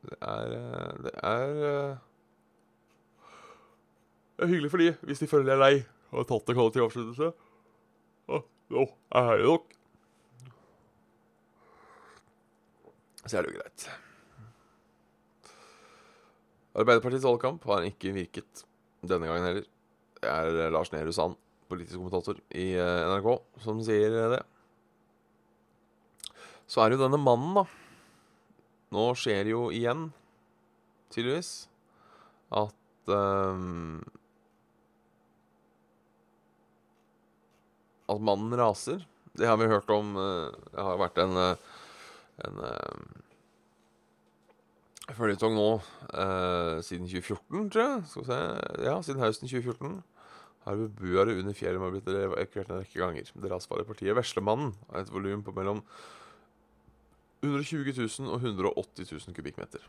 Det 0.00 0.16
er 0.22 1.02
Det 1.04 1.12
er 1.22 1.54
Det 4.36 4.46
er 4.46 4.46
hyggelig 4.46 4.70
for 4.70 4.78
de, 4.78 4.92
hvis 5.02 5.18
de 5.18 5.26
føler 5.26 5.44
de 5.44 5.52
er 5.52 5.60
lei 5.60 5.74
og 6.10 6.22
har 6.22 6.28
tatt 6.30 6.50
en 6.50 6.56
kollektiv 6.58 6.86
avsluttelse. 6.88 7.32
Nå 8.70 8.84
er 9.18 9.36
det 9.36 9.46
nok. 9.46 9.72
Så 13.26 13.38
er 13.38 13.42
det 13.42 13.52
jo 13.52 13.58
greit. 13.58 13.86
Arbeiderpartiets 16.80 17.26
valgkamp 17.26 17.66
har 17.66 17.86
ikke 17.88 18.14
virket 18.14 18.64
denne 19.02 19.26
gangen 19.26 19.48
heller. 19.48 19.66
Det 20.20 20.28
er 20.28 20.72
Lars 20.72 20.92
Nehru 20.92 21.12
Sand, 21.16 21.36
politisk 21.70 21.96
kommentator 21.96 22.36
i 22.52 22.72
eh, 22.76 23.04
NRK, 23.08 23.28
som 23.64 23.80
sier 23.84 24.12
det. 24.34 24.42
Så 26.70 26.82
er 26.82 26.90
det 26.90 26.98
jo 26.98 27.04
denne 27.06 27.20
mannen, 27.22 27.54
da. 27.56 27.64
Nå 28.94 29.04
skjer 29.18 29.44
det 29.46 29.54
jo 29.54 29.70
igjen, 29.74 30.08
tydeligvis, 31.14 31.68
at 32.50 33.10
um, 33.10 34.02
at 38.10 38.20
mannen 38.22 38.54
raser. 38.58 39.06
Det 39.38 39.46
har 39.46 39.56
vi 39.60 39.70
hørt 39.70 39.90
om. 39.94 40.16
Eh, 40.18 40.50
det 40.74 40.82
har 40.84 40.98
vært 40.98 41.18
en, 41.22 41.36
eh, 41.38 41.56
en, 42.46 42.58
eh, 42.66 42.98
føljetong 45.14 45.54
nå 45.54 45.70
eh, 46.14 46.82
siden 46.86 47.06
2014, 47.06 47.70
tror 47.70 47.82
jeg. 47.82 48.02
Skal 48.10 48.22
vi 48.22 48.26
se. 48.30 48.40
Ja, 48.86 49.02
siden 49.02 49.22
høsten 49.22 49.48
2014 49.48 50.02
har 50.66 50.76
beboere 50.76 51.38
under 51.40 51.56
fjellet 51.56 51.94
blitt 51.94 52.10
evakuert 52.12 52.70
en 52.70 52.82
rekke 52.82 53.00
ganger. 53.00 53.32
Det 53.32 53.52
rasfarlige 53.52 53.88
partiet 53.88 54.16
Veslemannen 54.18 54.74
har 54.90 55.02
et 55.02 55.12
volum 55.12 55.44
på 55.46 55.54
mellom 55.56 55.82
120 57.40 57.94
000 57.96 58.28
og 58.28 58.44
180 58.44 59.08
000 59.08 59.36
kubikkmeter. 59.36 59.84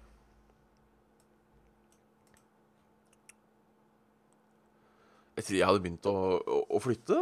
Tror 5.41 5.57
jeg 5.57 5.65
hadde 5.65 5.81
begynt 5.81 6.05
å, 6.05 6.15
å, 6.37 6.59
å 6.77 6.79
flytte. 6.83 7.17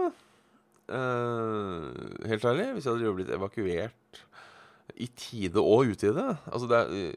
eh, 0.91 1.85
helt 2.27 2.47
ærlig, 2.49 2.65
hvis 2.75 2.87
jeg 2.87 2.97
hadde 2.97 3.13
blitt 3.15 3.31
evakuert 3.31 4.21
i 4.99 5.07
tide 5.15 5.61
og 5.61 5.93
utide 5.93 6.25
altså 6.49 6.67
det 6.67 6.79
er, 6.79 7.13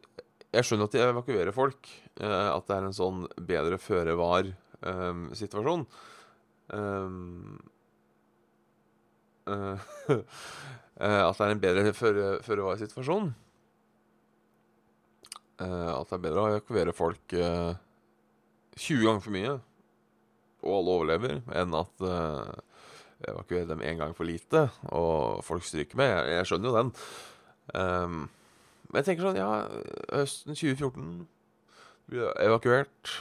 Jeg 0.53 0.67
skjønner 0.69 0.87
at 0.87 0.95
de 0.95 1.01
evakuerer 1.03 1.55
folk. 1.57 1.89
Eh, 2.21 2.49
at 2.53 2.69
det 2.69 2.77
er 2.77 2.87
en 2.87 2.97
sånn 2.97 3.23
bedre 3.41 3.81
føre 3.81 4.15
var-situasjon. 4.21 5.87
Um, 6.73 7.61
uh, 9.47 9.79
at 10.97 11.39
det 11.39 11.47
er 11.47 11.55
en 11.55 11.63
bedre 11.63 11.95
føre 11.97 12.67
var-situasjon. 12.67 13.33
at 15.63 16.09
det 16.11 16.17
er 16.17 16.23
bedre 16.25 16.43
å 16.43 16.51
evakuere 16.57 16.95
folk 16.97 17.33
20 17.33 19.05
ganger 19.05 19.23
for 19.23 19.35
mye, 19.35 19.53
og 20.63 20.77
alle 20.79 20.95
overlever, 20.97 21.37
enn 21.55 21.77
at 21.79 22.07
evakuere 23.29 23.69
dem 23.69 23.83
én 23.85 24.01
gang 24.01 24.15
for 24.17 24.27
lite, 24.27 24.67
og 24.91 25.43
folk 25.47 25.65
stryker 25.67 25.99
med. 26.01 26.11
Jeg, 26.11 26.39
jeg 26.39 26.49
skjønner 26.51 26.71
jo 26.71 26.79
den. 26.79 26.93
Um, 27.75 28.17
men 28.89 29.01
jeg 29.01 29.09
tenker 29.11 29.29
sånn, 29.29 29.39
ja, 29.41 29.51
høsten 30.13 30.59
2014 30.59 31.13
blir 32.11 32.33
evakuert. 32.43 33.15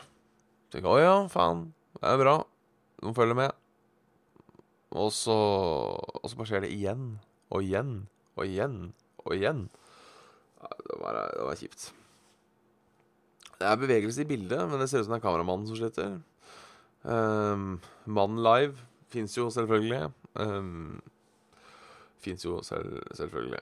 Tenker 0.74 0.92
å 0.92 0.98
ja, 1.00 1.14
faen, 1.32 1.70
det 2.00 2.10
er 2.10 2.20
bra. 2.22 2.36
Noen 3.02 3.18
følger 3.18 3.38
med. 3.38 3.56
Og 4.92 5.12
så, 5.16 5.34
og 5.34 6.26
så 6.28 6.38
bare 6.38 6.50
skjer 6.50 6.66
det 6.66 6.74
igjen 6.76 7.16
og 7.52 7.64
igjen 7.64 7.94
og 8.36 8.44
igjen 8.48 8.78
og 9.24 9.36
igjen. 9.38 9.64
Det, 10.62 10.98
var, 11.02 11.18
det 11.32 11.46
var 11.48 11.60
kjipt. 11.60 11.88
Det 13.62 13.70
er 13.70 13.80
bevegelse 13.80 14.24
i 14.24 14.30
bildet, 14.30 14.62
men 14.70 14.82
det 14.82 14.90
ser 14.90 15.02
ut 15.02 15.08
som 15.08 15.16
det 15.16 15.22
er 15.22 15.26
kameramannen 15.26 15.70
som 15.70 15.78
sliter. 15.80 16.20
Um, 17.02 17.80
mannen 18.06 18.44
live 18.46 18.88
Fins 19.12 19.34
jo 19.36 19.50
selvfølgelig. 19.52 20.12
Um, 20.40 21.02
Fins 22.24 22.46
jo 22.46 22.62
selv, 22.64 23.02
selvfølgelig. 23.18 23.60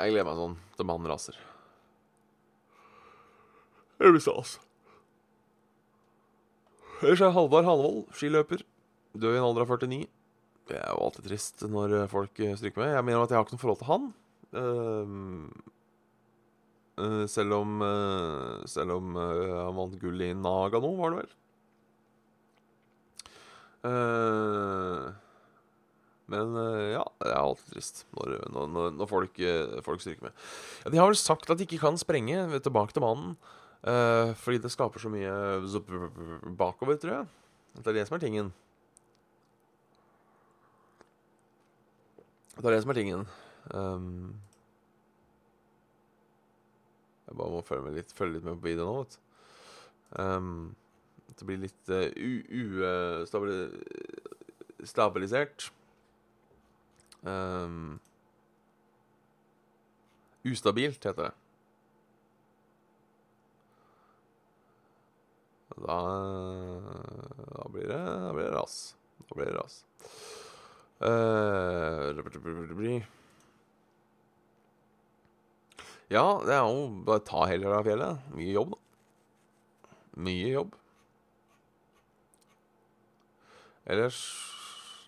Jeg 0.00 0.12
gleder 0.12 0.26
meg 0.28 0.40
sånn 0.40 0.56
til 0.76 0.88
mannen 0.88 1.08
raser. 1.08 1.38
Det 4.00 4.10
blir 4.10 4.22
stas. 4.24 4.58
Ellers 7.00 7.22
er 7.24 7.32
Halvard 7.32 7.64
Halvold 7.64 8.02
skiløper. 8.16 8.60
Død 9.16 9.34
i 9.34 9.38
en 9.40 9.46
alder 9.46 9.64
av 9.64 9.70
49. 9.72 10.04
Det 10.70 10.76
er 10.78 10.90
jo 10.92 11.04
alltid 11.06 11.26
trist 11.26 11.64
når 11.66 11.94
folk 12.12 12.36
stryker 12.36 12.82
med. 12.82 12.94
Jeg 12.94 13.06
mener 13.08 13.24
at 13.24 13.32
jeg 13.32 13.40
har 13.40 13.46
ikke 13.46 13.56
noe 13.56 13.64
forhold 13.64 13.80
til 13.80 13.90
han. 13.90 14.04
Eh, 17.00 17.24
selv 17.30 17.54
om 17.54 17.82
eh, 17.86 18.66
Selv 18.68 18.96
om 18.98 19.14
eh, 19.16 19.52
han 19.54 19.76
vant 19.78 19.96
gull 20.02 20.20
i 20.26 20.32
Nagano, 20.36 20.90
var 20.98 21.14
det 21.14 21.22
vel? 21.22 21.32
Eh, 23.90 25.06
men 26.30 26.58
eh, 26.60 26.90
ja, 26.94 27.04
det 27.22 27.30
er 27.32 27.40
alltid 27.40 27.72
trist 27.74 28.04
når, 28.18 28.36
når, 28.52 28.92
når, 28.98 29.08
folk, 29.10 29.40
eh, 29.40 29.80
folk 29.86 30.04
stryker 30.04 30.28
med. 30.28 30.44
Ja, 30.84 30.92
de 30.92 31.00
har 31.00 31.10
vel 31.10 31.18
sagt 31.18 31.48
at 31.50 31.58
de 31.58 31.66
ikke 31.66 31.80
kan 31.82 31.98
sprenge 32.00 32.44
tilbake 32.60 32.94
til 32.94 33.06
mannen. 33.06 33.34
Eh, 33.86 34.32
fordi 34.36 34.58
det 34.64 34.72
skaper 34.72 35.00
så 35.02 35.12
mye 35.12 35.32
bakover, 36.58 36.98
tror 37.00 37.14
jeg. 37.14 37.30
Det 37.78 37.86
er 37.86 38.00
det 38.00 38.06
som 38.08 38.16
er 38.18 38.24
tingen. 38.24 38.52
Det 42.60 42.66
er 42.66 42.74
det 42.74 42.82
som 42.82 42.92
er 42.92 42.98
tingen. 42.98 43.26
Um, 43.72 44.34
jeg 47.26 47.36
bare 47.38 47.52
må 47.54 47.60
følge, 47.64 47.94
litt, 47.94 48.12
følge 48.12 48.36
litt 48.36 48.44
med 48.44 48.58
på 48.58 48.66
videoen 48.68 48.90
nå, 48.90 48.94
vet 49.00 49.14
du. 49.14 49.20
Um, 50.18 50.76
det 51.30 51.46
blir 51.46 51.60
litt 51.62 51.92
uh, 51.94 53.22
ustabilisert. 54.82 55.70
Um, 57.22 58.00
ustabilt, 60.44 61.04
heter 61.04 61.30
det. 61.30 61.34
Da, 65.80 65.98
da 67.56 67.68
blir 67.72 67.88
det 67.88 68.00
Da 68.00 68.32
blir 68.36 68.44
det 68.48 68.56
ras. 68.56 68.76
Da 69.28 69.38
blir 69.38 69.50
det 69.50 69.56
ras. 69.56 69.84
Uh, 71.00 72.12
ja, 76.10 76.24
det 76.44 76.52
er 76.52 76.66
jo 76.66 76.88
bare 77.06 77.22
ta 77.24 77.46
heller 77.48 77.78
av 77.78 77.86
fjellet. 77.88 78.28
Mye 78.36 78.52
jobb, 78.52 78.74
da. 78.74 78.80
Mye 80.20 80.52
jobb. 80.52 80.74
Ellers 83.90 84.20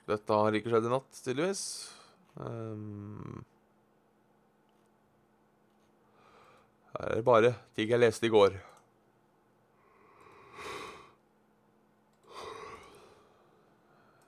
Dette 0.09 0.35
har 0.35 0.57
ikke 0.57 0.73
skjedd 0.73 0.87
i 0.89 0.91
natt, 0.91 1.19
tydeligvis. 1.23 1.65
Um, 2.35 3.45
her 6.97 7.13
er 7.13 7.21
det 7.21 7.27
bare 7.29 7.53
ting 7.77 7.93
jeg 7.93 8.03
leste 8.03 8.27
i 8.27 8.33
går. 8.33 8.57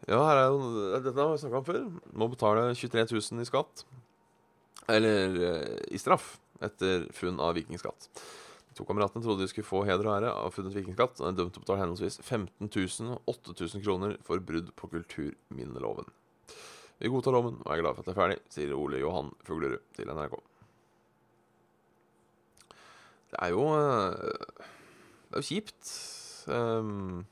Ja, 0.05 0.21
her 0.21 0.37
er 0.37 0.49
jo 0.53 0.89
Dette 1.01 1.17
har 1.17 1.33
vi 1.33 1.41
snakka 1.41 1.61
om 1.61 1.67
før. 1.69 1.85
Må 2.13 2.29
betale 2.33 2.71
23 2.77 3.07
000 3.13 3.45
i 3.45 3.49
skatt. 3.49 3.85
Eller 4.93 5.39
eh, 5.49 5.77
i 5.97 6.01
straff 6.01 6.35
etter 6.65 7.07
funn 7.17 7.41
av 7.43 7.55
vikingskatt. 7.57 8.09
De 8.69 8.77
to 8.77 8.85
kameratene 8.89 9.25
trodde 9.25 9.45
de 9.45 9.49
skulle 9.51 9.69
få 9.69 9.85
heder 9.89 10.09
og 10.09 10.17
ære 10.17 10.33
av 10.35 10.53
funnet 10.55 10.75
vikingskatt, 10.77 11.21
og 11.23 11.29
er 11.29 11.39
dømt 11.39 11.55
til 11.55 11.63
å 11.63 11.65
betale 11.65 11.85
henholdsvis 11.85 12.21
15 12.21 12.69
000 12.69 13.15
og 13.15 13.33
8000 13.33 13.85
kroner 13.85 14.17
for 14.27 14.43
brudd 14.45 14.73
på 14.77 14.91
kulturminneloven. 14.93 16.11
Vi 17.01 17.11
godtar 17.11 17.35
loven 17.35 17.61
og 17.63 17.71
er 17.73 17.81
glad 17.83 17.97
for 17.97 18.05
at 18.05 18.09
det 18.09 18.15
er 18.15 18.21
ferdig, 18.21 18.41
sier 18.55 18.75
Ole 18.77 19.01
Johan 19.03 19.33
Fuglerud 19.47 19.83
til 19.97 20.11
NRK. 20.13 20.37
Det 23.35 23.41
er 23.43 23.55
jo 23.55 23.65
eh, 23.75 24.67
Det 25.31 25.39
er 25.39 25.43
jo 25.43 25.49
kjipt. 25.49 25.95
Um, 26.45 27.25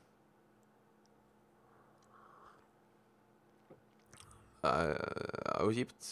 er, 4.68 4.92
er 5.56 5.66
jo 5.66 5.74
kjipt. 5.76 6.10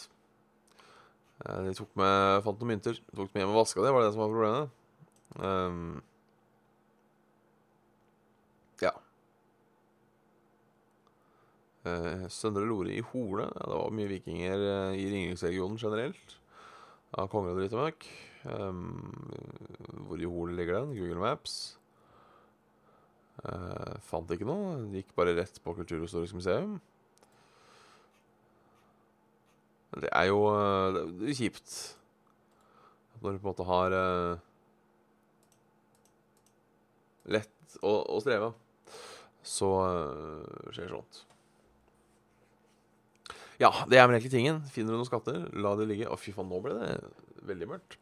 Eh, 1.45 1.59
De 1.67 1.73
tok 1.77 1.91
med, 1.99 2.41
fant 2.45 2.61
noen 2.61 2.73
mynter, 2.75 3.01
tok 3.15 3.31
dem 3.31 3.43
hjem 3.43 3.53
og 3.53 3.61
vaska 3.63 3.83
det, 3.85 3.93
var 3.93 4.03
det 4.03 4.09
det 4.09 4.15
som 4.15 4.23
var 4.25 4.33
problemet. 4.35 4.77
Um, 5.39 6.01
ja. 8.83 8.91
Uh, 11.85 12.27
Søndre 12.29 12.67
Lore 12.67 12.93
i 12.97 13.05
Hole. 13.13 13.47
Ja, 13.47 13.63
det 13.71 13.79
var 13.79 13.95
mye 13.97 14.11
vikinger 14.11 14.67
eh, 14.67 14.99
i 15.01 15.07
Ringeriksregionen 15.13 15.79
generelt. 15.81 16.37
Av 17.17 17.27
konger 17.31 17.55
og 17.55 17.59
dritt 17.59 17.75
møkk. 17.75 18.05
Ehm, 18.51 18.85
hvor 20.07 20.21
i 20.21 20.29
Hole 20.29 20.55
ligger 20.55 20.79
den? 20.79 20.93
Google 20.95 21.19
Maps. 21.21 21.57
Uh, 23.41 23.97
fant 24.05 24.31
ikke 24.31 24.47
noe. 24.47 24.77
Gikk 24.93 25.11
bare 25.17 25.33
rett 25.37 25.57
på 25.65 25.73
Kulturhistorisk 25.75 26.37
museum. 26.37 26.77
Det 29.91 30.07
er 30.07 30.29
jo 30.29 30.45
eh, 30.47 30.99
det 31.19 31.25
er 31.27 31.33
jo 31.33 31.39
kjipt. 31.41 31.73
Når 33.21 33.35
du 33.35 33.41
på 33.41 33.43
en 33.43 33.51
måte 33.51 33.65
har 33.67 33.93
uh, 33.93 34.37
lett 37.29 37.75
å, 37.85 37.91
å 38.15 38.21
streve, 38.23 38.47
så 39.45 39.69
uh, 39.85 40.71
skjer 40.73 40.89
sånt. 40.89 41.19
Ja, 43.61 43.69
det 43.85 43.99
er 43.99 44.07
vel 44.07 44.17
egentlig 44.17 44.33
tingen. 44.33 44.63
Finner 44.73 44.95
du 44.95 45.03
noen 45.03 45.09
skatter, 45.09 45.43
la 45.53 45.75
det 45.77 45.85
ligge. 45.91 46.09
Å, 46.09 46.17
fy 46.17 46.33
faen, 46.33 46.49
nå 46.49 46.63
ble 46.65 46.73
det 46.79 46.95
veldig 47.51 47.69
mørkt. 47.75 47.99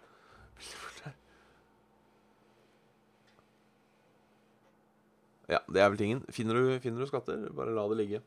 Ja, 5.50 5.60
det 5.66 5.82
er 5.82 5.90
vel 5.90 5.98
tingen. 6.00 6.24
Finner 6.32 6.56
du, 6.56 6.66
finner 6.80 7.02
du 7.02 7.10
skatter, 7.10 7.48
bare 7.58 7.74
la 7.74 7.88
det 7.90 7.98
ligge. 7.98 8.24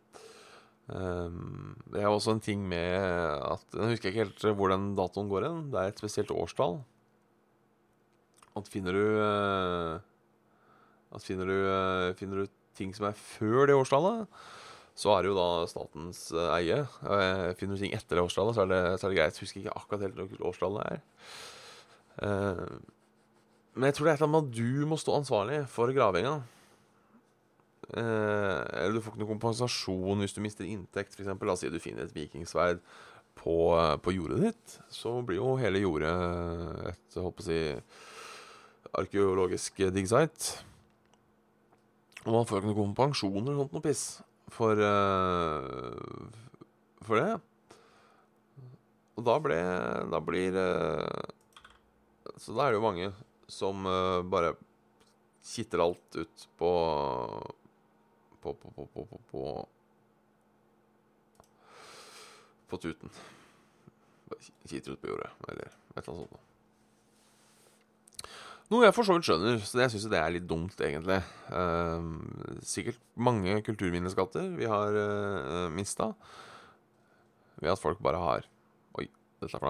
Um, 0.90 1.76
det 1.92 2.02
er 2.02 2.10
også 2.10 2.34
en 2.34 2.40
ting 2.42 2.64
med 2.68 2.96
at 2.98 3.62
Jeg 3.70 3.92
husker 3.94 4.10
ikke 4.10 4.24
helt 4.24 4.42
hvor 4.58 4.72
den 4.72 4.94
datoen 4.98 5.30
går 5.30 5.46
hen. 5.46 5.60
Det 5.72 5.78
er 5.80 5.92
et 5.92 6.02
spesielt 6.02 6.32
årstall. 6.34 6.80
At 8.58 8.68
finner 8.68 8.96
du 8.96 9.04
eh, 9.22 10.00
At 11.12 11.24
finner 11.24 11.48
du, 11.48 11.56
eh, 11.68 12.14
finner 12.18 12.42
du 12.42 12.58
ting 12.76 12.92
som 12.96 13.06
er 13.08 13.16
før 13.16 13.68
det 13.68 13.76
årstallet, 13.76 14.28
så 14.96 15.12
er 15.12 15.24
det 15.24 15.32
jo 15.32 15.36
da 15.36 15.66
statens 15.68 16.22
eh, 16.32 16.52
eie. 16.56 16.78
Eh, 17.04 17.50
finner 17.60 17.76
du 17.76 17.82
ting 17.84 17.92
etter 17.96 18.16
det 18.16 18.24
årstallet, 18.24 18.56
så 18.56 18.64
er 18.64 18.72
det, 18.72 18.80
så 18.96 19.06
er 19.06 19.12
det 19.12 19.18
greit. 19.20 19.36
Jeg 19.36 19.46
husker 19.46 19.60
ikke 19.62 19.76
akkurat 19.76 20.06
helt 20.06 20.20
hvilket 20.20 20.46
årstallet 20.48 20.88
er. 20.88 21.02
Uh, 22.12 22.80
men 23.72 23.88
jeg 23.88 23.96
tror 23.96 24.04
det 24.04 24.10
er 24.12 24.18
et 24.18 24.22
eller 24.22 24.28
annet 24.28 24.34
med 24.36 24.48
at 24.50 24.56
du 24.58 24.88
må 24.88 24.98
stå 25.00 25.14
ansvarlig 25.16 25.60
for 25.72 25.92
gravinga. 25.96 26.34
Eh, 27.92 28.60
eller 28.80 28.94
du 28.96 29.02
får 29.04 29.12
ikke 29.12 29.20
noe 29.20 29.32
kompensasjon 29.34 30.22
hvis 30.24 30.32
du 30.36 30.40
mister 30.44 30.68
inntekt. 30.68 31.18
Eksempel, 31.18 31.48
La 31.48 31.56
oss 31.56 31.64
si 31.64 31.70
du 31.72 31.80
finner 31.82 32.06
et 32.06 32.16
vikingsverd 32.16 32.80
på, 33.36 33.56
på 34.04 34.14
jordet 34.16 34.40
ditt. 34.46 34.76
Så 34.92 35.18
blir 35.26 35.42
jo 35.42 35.58
hele 35.60 35.82
jordet 35.82 36.12
et 36.92 37.18
holdt 37.20 37.38
på 37.38 37.44
å 37.44 37.48
si, 37.50 37.60
arkeologisk 39.02 39.84
diggsite. 39.92 40.64
Og 42.24 42.36
man 42.36 42.48
får 42.48 42.60
ikke 42.60 42.70
noen 42.70 42.80
kompensasjon 42.80 43.40
eller 43.42 43.60
sånt 43.60 43.76
noe 43.76 43.84
piss 43.84 44.04
for, 44.52 44.78
eh, 44.88 46.26
for 47.04 47.20
det. 47.20 47.32
Og 49.18 49.26
da, 49.28 49.36
ble, 49.44 49.58
da 50.08 50.18
blir 50.24 50.56
eh, 50.56 51.32
Så 52.40 52.54
da 52.56 52.64
er 52.64 52.72
det 52.72 52.78
jo 52.78 52.86
mange 52.86 53.10
som 53.52 53.84
bare 54.32 54.54
kitter 55.44 55.82
alt 55.84 56.16
ut 56.16 56.44
på 56.56 56.70
på, 58.42 58.54
på, 58.58 58.72
på, 58.74 58.86
på, 59.30 59.42
på, 62.70 62.80
tuten. 62.82 63.12
Kiter 64.66 64.94
ut 64.94 65.02
på 65.02 65.12
jordet, 65.12 65.30
eller 65.48 65.68
et 65.68 66.00
eller 66.00 66.08
annet 66.14 66.22
sånt. 66.22 66.48
noe. 68.72 68.86
Jeg 68.86 68.96
for 68.96 69.06
så 69.06 69.14
vidt 69.16 69.28
skjønner, 69.28 69.60
så 69.60 69.82
jeg 69.84 69.92
syns 69.94 70.08
det 70.10 70.18
er 70.18 70.34
litt 70.34 70.48
dumt, 70.48 70.80
egentlig. 70.80 71.20
Ehm, 71.52 72.16
sikkert 72.66 72.98
mange 73.14 73.60
kulturminneskatter 73.66 74.48
vi 74.56 74.70
har 74.70 74.96
uh, 74.96 75.68
mista 75.74 76.14
ved 77.62 77.74
at 77.74 77.80
folk 77.80 78.00
bare 78.02 78.18
har 78.18 78.48
Oi, 78.98 79.06
dette 79.38 79.52
er 79.52 79.60
for 79.60 79.68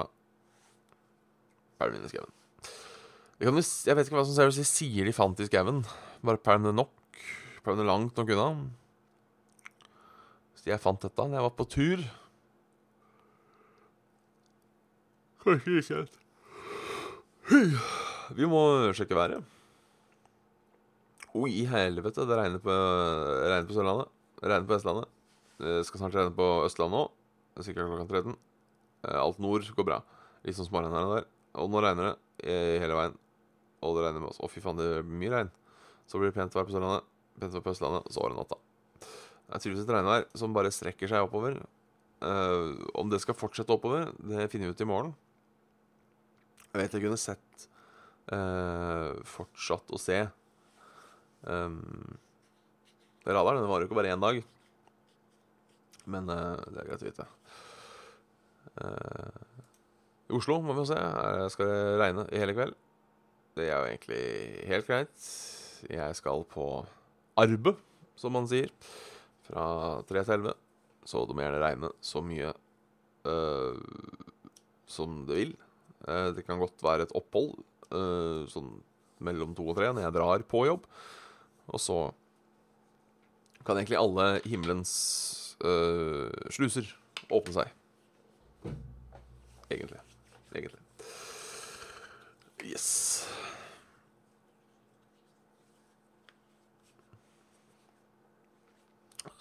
kan 3.50 3.58
Jeg 3.58 3.98
vet 3.98 4.06
ikke 4.06 4.16
hva 4.20 4.24
som 4.24 4.52
sier 4.54 4.66
sier 4.68 5.08
de 5.08 5.12
fant 5.16 5.40
i 5.42 5.48
skauen. 5.48 5.82
Bare 6.22 6.38
pælmene 6.38 6.76
nok. 6.78 7.01
Pælmene 7.62 7.86
langt 7.86 8.16
nok 8.18 8.32
unna. 8.34 8.48
Så 10.58 10.70
jeg 10.70 10.82
fant 10.82 11.02
dette 11.02 11.18
da 11.18 11.38
jeg 11.38 11.46
var 11.46 11.54
på 11.58 11.66
tur. 11.70 12.02
Kanskje 15.42 15.78
ikke 15.82 15.98
helt. 16.00 16.18
Vi 18.38 18.46
må 18.46 18.62
sjekke 18.94 19.18
været. 19.18 19.42
Oi, 21.34 21.48
i 21.62 21.64
helvete. 21.66 22.26
Det 22.28 22.38
regner 22.38 22.60
på, 22.62 22.72
regner 22.72 23.66
på 23.68 23.74
Sørlandet. 23.76 24.10
Det 24.38 24.50
regner 24.50 24.68
på 24.68 24.74
Vestlandet. 24.76 25.08
Det 25.62 25.78
skal 25.86 26.02
snart 26.02 26.16
regne 26.18 26.34
på 26.36 26.48
Østlandet 26.66 26.98
òg. 27.04 27.12
Sikkert 27.62 27.88
klokka 27.88 28.06
13. 28.10 28.36
Eh, 29.06 29.18
Alt 29.20 29.38
nord 29.42 29.66
går 29.76 29.86
bra. 29.86 29.98
Litt 30.46 30.58
sånn 30.58 30.68
småregn 30.68 30.94
her 30.94 31.08
og 31.08 31.14
der. 31.16 31.26
Og 31.62 31.70
nå 31.70 31.82
regner 31.84 32.10
det 32.10 32.50
eh, 32.50 32.78
hele 32.82 32.96
veien. 32.98 33.16
Og 33.82 33.96
det 33.96 34.06
regner 34.06 34.22
med 34.24 34.32
oss. 34.32 34.40
Å, 34.42 34.50
fy 34.50 34.62
faen, 34.64 34.78
det 34.80 34.88
blir 35.02 35.20
mye 35.24 35.34
regn. 35.36 35.52
Så 36.10 36.20
blir 36.20 36.30
det 36.32 36.36
pent 36.36 36.54
vær 36.56 36.66
på 36.68 36.74
Sørlandet, 36.74 37.08
pent 37.40 37.56
på 37.62 37.72
Østlandet, 37.72 38.06
og 38.06 38.14
så 38.14 38.22
var 38.22 38.32
det 38.32 38.40
natta. 38.40 38.58
Det 39.00 39.56
er 39.56 39.62
tydeligvis 39.62 39.86
et 39.86 39.94
regnvær 39.96 40.26
som 40.38 40.56
bare 40.56 40.72
strekker 40.72 41.10
seg 41.10 41.26
oppover. 41.26 41.58
Uh, 42.22 42.78
om 42.96 43.10
det 43.10 43.18
skal 43.22 43.36
fortsette 43.36 43.74
oppover, 43.74 44.12
det 44.22 44.48
finner 44.52 44.70
vi 44.70 44.76
ut 44.76 44.84
i 44.84 44.88
morgen. 44.88 45.14
Jeg 46.72 46.80
vet 46.80 46.94
jeg 46.96 47.04
kunne 47.04 47.20
sett 47.20 47.66
uh, 48.32 49.18
fortsatt 49.28 49.92
å 49.92 50.00
se. 50.00 50.22
Um, 51.42 51.82
radaren 53.26 53.60
den 53.60 53.68
varer 53.70 53.84
jo 53.84 53.90
ikke 53.90 53.98
bare 53.98 54.14
én 54.14 54.22
dag. 54.22 54.40
Men 56.08 56.30
uh, 56.30 56.62
det 56.70 56.80
er 56.80 56.88
greit 56.92 57.04
å 57.04 57.10
vite. 57.10 57.28
I 60.32 60.32
Oslo 60.38 60.62
må 60.64 60.72
vi 60.72 60.80
jo 60.80 60.88
se. 60.88 60.96
Her 60.96 61.50
skal 61.52 61.68
det 61.68 62.00
regne 62.00 62.24
i 62.32 62.40
hele 62.40 62.54
kveld. 62.56 62.78
Det 63.58 63.66
er 63.68 63.74
jo 63.74 63.88
egentlig 63.90 64.22
helt 64.70 64.88
greit. 64.88 65.26
Jeg 65.90 66.16
skal 66.16 66.46
på 66.48 66.66
arbeid, 67.42 67.80
som 68.18 68.34
man 68.36 68.48
sier, 68.50 68.70
fra 69.46 69.64
tre 70.08 70.22
til 70.22 70.36
elleve. 70.38 70.56
Så 71.08 71.24
det 71.26 71.34
må 71.34 71.42
gjerne 71.42 71.62
regne 71.62 71.90
så 72.04 72.22
mye 72.22 72.52
uh, 73.26 73.78
som 74.86 75.22
det 75.28 75.38
vil. 75.40 75.54
Uh, 76.06 76.30
det 76.36 76.46
kan 76.46 76.62
godt 76.62 76.82
være 76.84 77.08
et 77.08 77.14
opphold 77.18 77.56
uh, 77.90 78.46
sånn 78.50 78.76
mellom 79.22 79.52
to 79.54 79.68
og 79.70 79.76
tre 79.78 79.90
når 79.90 80.06
jeg 80.06 80.16
drar 80.16 80.46
på 80.50 80.64
jobb. 80.68 80.86
Og 81.72 81.82
så 81.82 81.98
kan 83.62 83.78
egentlig 83.78 84.00
alle 84.00 84.32
himmelens 84.42 84.94
sluser 86.50 86.88
åpne 87.30 87.52
seg. 87.54 87.68
Egentlig. 89.70 90.00
Egentlig. 90.50 90.80
Yes. 92.66 92.88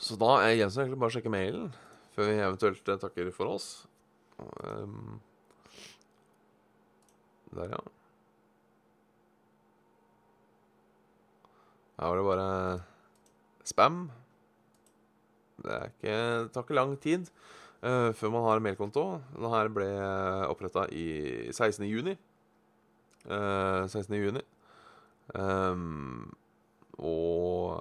Så 0.02 0.18
da 0.20 0.36
er 0.42 0.56
jeg 0.56 0.68
egentlig 0.68 1.00
bare 1.00 1.12
å 1.12 1.16
sjekke 1.16 1.34
mailen 1.34 1.72
før 2.16 2.28
vi 2.28 2.38
eventuelt 2.42 2.90
eh, 2.92 3.00
takker 3.00 3.32
for 3.36 3.54
oss. 3.56 3.68
Um, 4.66 5.20
der, 7.56 7.76
ja. 7.76 7.82
Her 12.02 12.08
var 12.08 12.18
det 12.18 12.26
bare 12.26 12.82
spam. 13.70 14.04
Det, 15.62 15.80
ikke, 15.92 16.14
det 16.14 16.52
tar 16.54 16.66
ikke 16.66 16.78
lang 16.80 16.96
tid 17.02 17.28
uh, 17.86 18.10
før 18.18 18.34
man 18.34 18.48
har 18.48 18.64
mailkonto. 18.66 19.06
Denne 19.36 19.64
ble 19.76 19.90
oppretta 20.50 20.88
i 20.90 21.06
16. 21.54 21.86
juni. 21.86 22.16
Uh, 23.30 23.86
16. 23.86 24.18
juni. 24.18 24.42
Um, 25.38 26.34
og, 26.98 27.78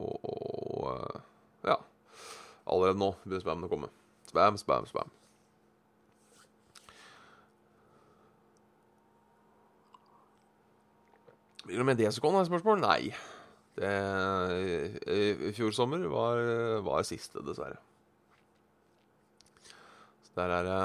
og 0.00 1.20
Ja. 1.64 1.76
Allerede 2.70 2.98
nå 3.00 3.10
begynner 3.24 3.42
spammen 3.42 3.66
å 3.66 3.72
komme. 3.72 3.90
Spam, 4.30 4.58
spam, 4.60 4.86
spam. 4.86 5.10
Blir 11.64 11.78
det 11.78 11.86
med 11.86 11.98
Desicon? 11.98 12.34
er 12.34 12.46
Spørsmål? 12.46 12.80
Nei. 12.82 13.12
Det, 13.76 13.90
I 15.06 15.52
fjor 15.54 15.70
sommer 15.74 16.02
var, 16.10 16.40
var 16.82 17.06
siste, 17.06 17.42
dessverre. 17.46 17.78
Så 20.26 20.34
der 20.36 20.54
er 20.56 20.66
det 20.66 20.80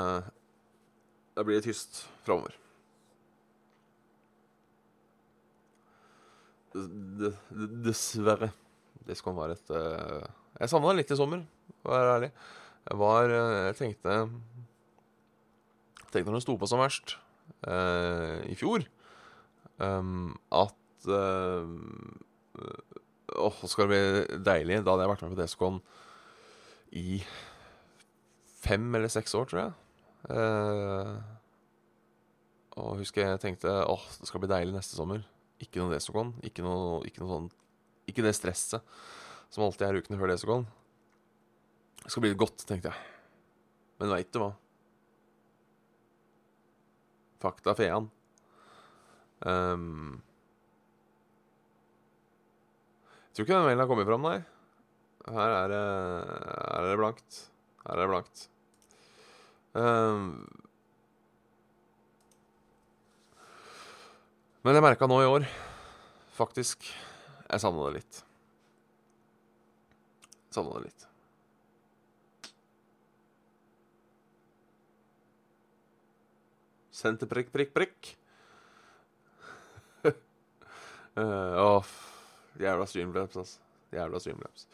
Der 1.35 1.43
blir 1.43 1.55
det 1.55 1.63
tyst 1.63 2.05
framover. 2.23 2.53
Dessverre. 7.85 8.51
Det 9.07 9.17
skal 9.17 9.35
være 9.37 9.57
et 9.57 9.69
uh, 9.69 10.44
Jeg 10.55 10.71
savna 10.71 10.93
det 10.93 11.01
litt 11.01 11.11
i 11.11 11.19
sommer, 11.19 11.41
for 11.83 11.91
å 11.91 11.95
være 11.95 12.15
ærlig. 12.17 12.31
Jeg 12.85 12.99
var 13.01 13.31
Jeg 13.33 13.77
tenkte 13.79 14.17
Tenkte 16.13 16.29
når 16.29 16.37
det 16.37 16.45
sto 16.45 16.55
på 16.61 16.69
som 16.69 16.79
verst 16.79 17.15
eh, 17.67 18.45
i 18.47 18.55
fjor 18.55 18.85
um, 19.83 20.29
at 20.53 21.09
uh, 21.09 21.65
Åh, 23.35 23.57
skal 23.67 23.89
det 23.89 23.91
bli 23.91 24.39
deilig. 24.45 24.77
Da 24.85 24.93
hadde 24.93 25.03
jeg 25.03 25.11
vært 25.11 25.23
med 25.25 25.33
på 25.33 25.39
Descon 25.41 25.79
i 26.95 27.17
fem 28.63 28.85
eller 28.95 29.11
seks 29.11 29.33
år, 29.35 29.49
tror 29.49 29.59
jeg. 29.59 29.73
Eh, 30.29 31.15
og 32.79 33.01
husker 33.01 33.25
jeg 33.25 33.41
tenkte 33.43 33.73
åh, 33.89 34.05
det 34.21 34.29
skal 34.29 34.43
bli 34.43 34.51
deilig 34.53 34.77
neste 34.77 34.95
sommer. 34.95 35.25
Ikke 35.59 35.81
noe 35.81 35.91
Descon. 35.91 36.31
Ikke 36.47 36.63
noe, 36.63 37.01
ikke 37.09 37.23
noe 37.23 37.33
sånn 37.33 37.49
Ikke 38.07 38.23
det 38.23 38.35
stresset 38.37 38.85
som 39.53 39.65
alltid 39.65 39.87
er 39.87 39.99
ukene 40.01 40.19
før 40.19 40.31
Descon. 40.31 40.67
Det 42.03 42.11
skal 42.13 42.25
bli 42.25 42.35
godt, 42.37 42.65
tenkte 42.69 42.91
jeg. 42.91 43.13
Men 44.01 44.11
veit 44.13 44.31
du 44.33 44.41
hva? 44.41 44.51
Fakta 47.41 47.75
fean. 47.77 48.09
Um, 49.45 50.17
jeg 53.29 53.37
tror 53.37 53.47
ikke 53.47 53.57
den 53.57 53.65
mailen 53.67 53.83
har 53.83 53.89
kommet 53.89 54.07
fram, 54.07 54.25
nei. 54.25 54.37
Her 55.25 55.55
er 55.63 55.71
det, 55.71 55.81
her 55.81 56.83
er 56.83 56.91
det 56.91 56.99
blankt. 57.01 57.39
Her 57.85 57.95
er 57.95 58.03
det 58.03 58.11
blankt. 58.11 58.45
Um, 59.75 60.45
men 64.65 64.77
jeg 64.77 64.85
merka 64.85 65.09
nå 65.09 65.17
i 65.21 65.27
år, 65.27 65.43
faktisk 66.37 66.87
Jeg 66.87 67.59
savna 67.61 67.89
det 67.89 67.99
litt. 67.99 68.24
Savna 70.55 70.79
det 70.79 70.87
litt. 70.87 71.05
Send 76.95 77.19
til 77.19 77.27
prikk, 77.27 77.51
prikk, 77.51 77.73
prikk. 77.75 78.11
uh, 81.19 81.55
oh, 81.59 81.95
jævla 82.61 82.87
Streamlabs, 82.87 83.35
altså. 83.41 83.59
Jævla 83.95 84.21
Streamlabs. 84.23 84.67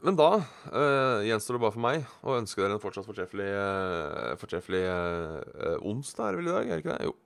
Men 0.00 0.16
da 0.16 0.30
uh, 0.40 1.20
gjenstår 1.26 1.58
det 1.58 1.62
bare 1.66 1.74
for 1.74 1.84
meg 1.84 2.08
å 2.24 2.38
ønske 2.38 2.62
dere 2.62 2.78
en 2.78 2.80
fortsatt 2.80 3.04
fortreffelig, 3.04 3.50
uh, 3.52 5.36
uh, 5.60 5.88
onsdag 5.90 6.30
er 6.30 6.32
det 6.32 6.40
vel 6.40 6.48
i 6.48 6.54
dag, 6.54 6.64
er 6.64 6.80
det 6.80 6.84
ikke 6.86 6.96
det? 6.96 7.10
Jo. 7.10 7.16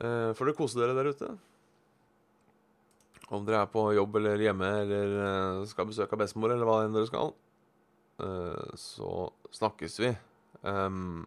Får 0.00 0.46
dere 0.46 0.56
kose 0.56 0.78
dere 0.80 0.94
der 0.96 1.10
ute. 1.12 1.26
Om 3.30 3.44
dere 3.46 3.62
er 3.62 3.70
på 3.70 3.84
jobb 3.94 4.16
eller 4.18 4.42
hjemme 4.42 4.68
eller 4.82 5.12
skal 5.70 5.86
besøke 5.86 6.18
bestemor 6.18 6.50
eller 6.50 6.66
hva 6.66 6.80
enn 6.82 6.96
dere 6.96 7.06
skal, 7.06 7.30
så 8.74 9.10
snakkes 9.54 10.00
vi. 10.02 10.10
Um, 10.66 11.22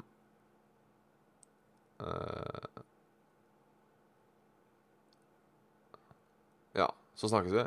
ja, 6.76 6.90
så 7.16 7.32
snakkes 7.32 7.56
vi 7.56 7.64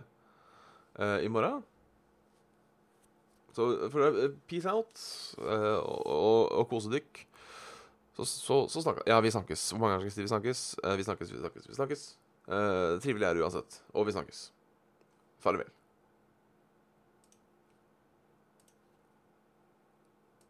i 1.24 1.32
morgen. 1.32 1.64
Så 3.56 3.88
for 3.90 4.00
uh, 4.00 4.30
peace 4.48 4.68
out 4.68 5.00
uh, 5.40 5.80
og, 6.04 6.52
og 6.52 6.68
kose 6.68 6.92
dykk. 6.92 7.22
Så, 8.16 8.24
så, 8.24 8.68
så 8.68 8.82
snakkes 8.84 9.02
Ja, 9.08 9.20
vi 9.20 9.30
snakkes. 9.30 9.70
Hvor 9.70 9.80
mange 9.80 9.96
ganger 9.96 10.10
skal 10.10 10.10
jeg 10.10 10.16
si 10.16 10.26
vi 10.26 10.34
snakkes? 10.34 10.64
Uh, 10.84 10.96
vi 10.96 11.06
snakkes, 11.08 11.32
vi 11.32 11.38
snakkes, 11.38 11.68
vi 11.68 11.74
snakkes. 11.74 12.02
Uh, 12.46 12.96
trivelig 13.02 13.26
er 13.26 13.34
det 13.36 13.42
uansett. 13.46 13.80
Og 13.94 14.06
vi 14.06 14.14
snakkes. 14.14 14.46
Farvel. 15.42 15.75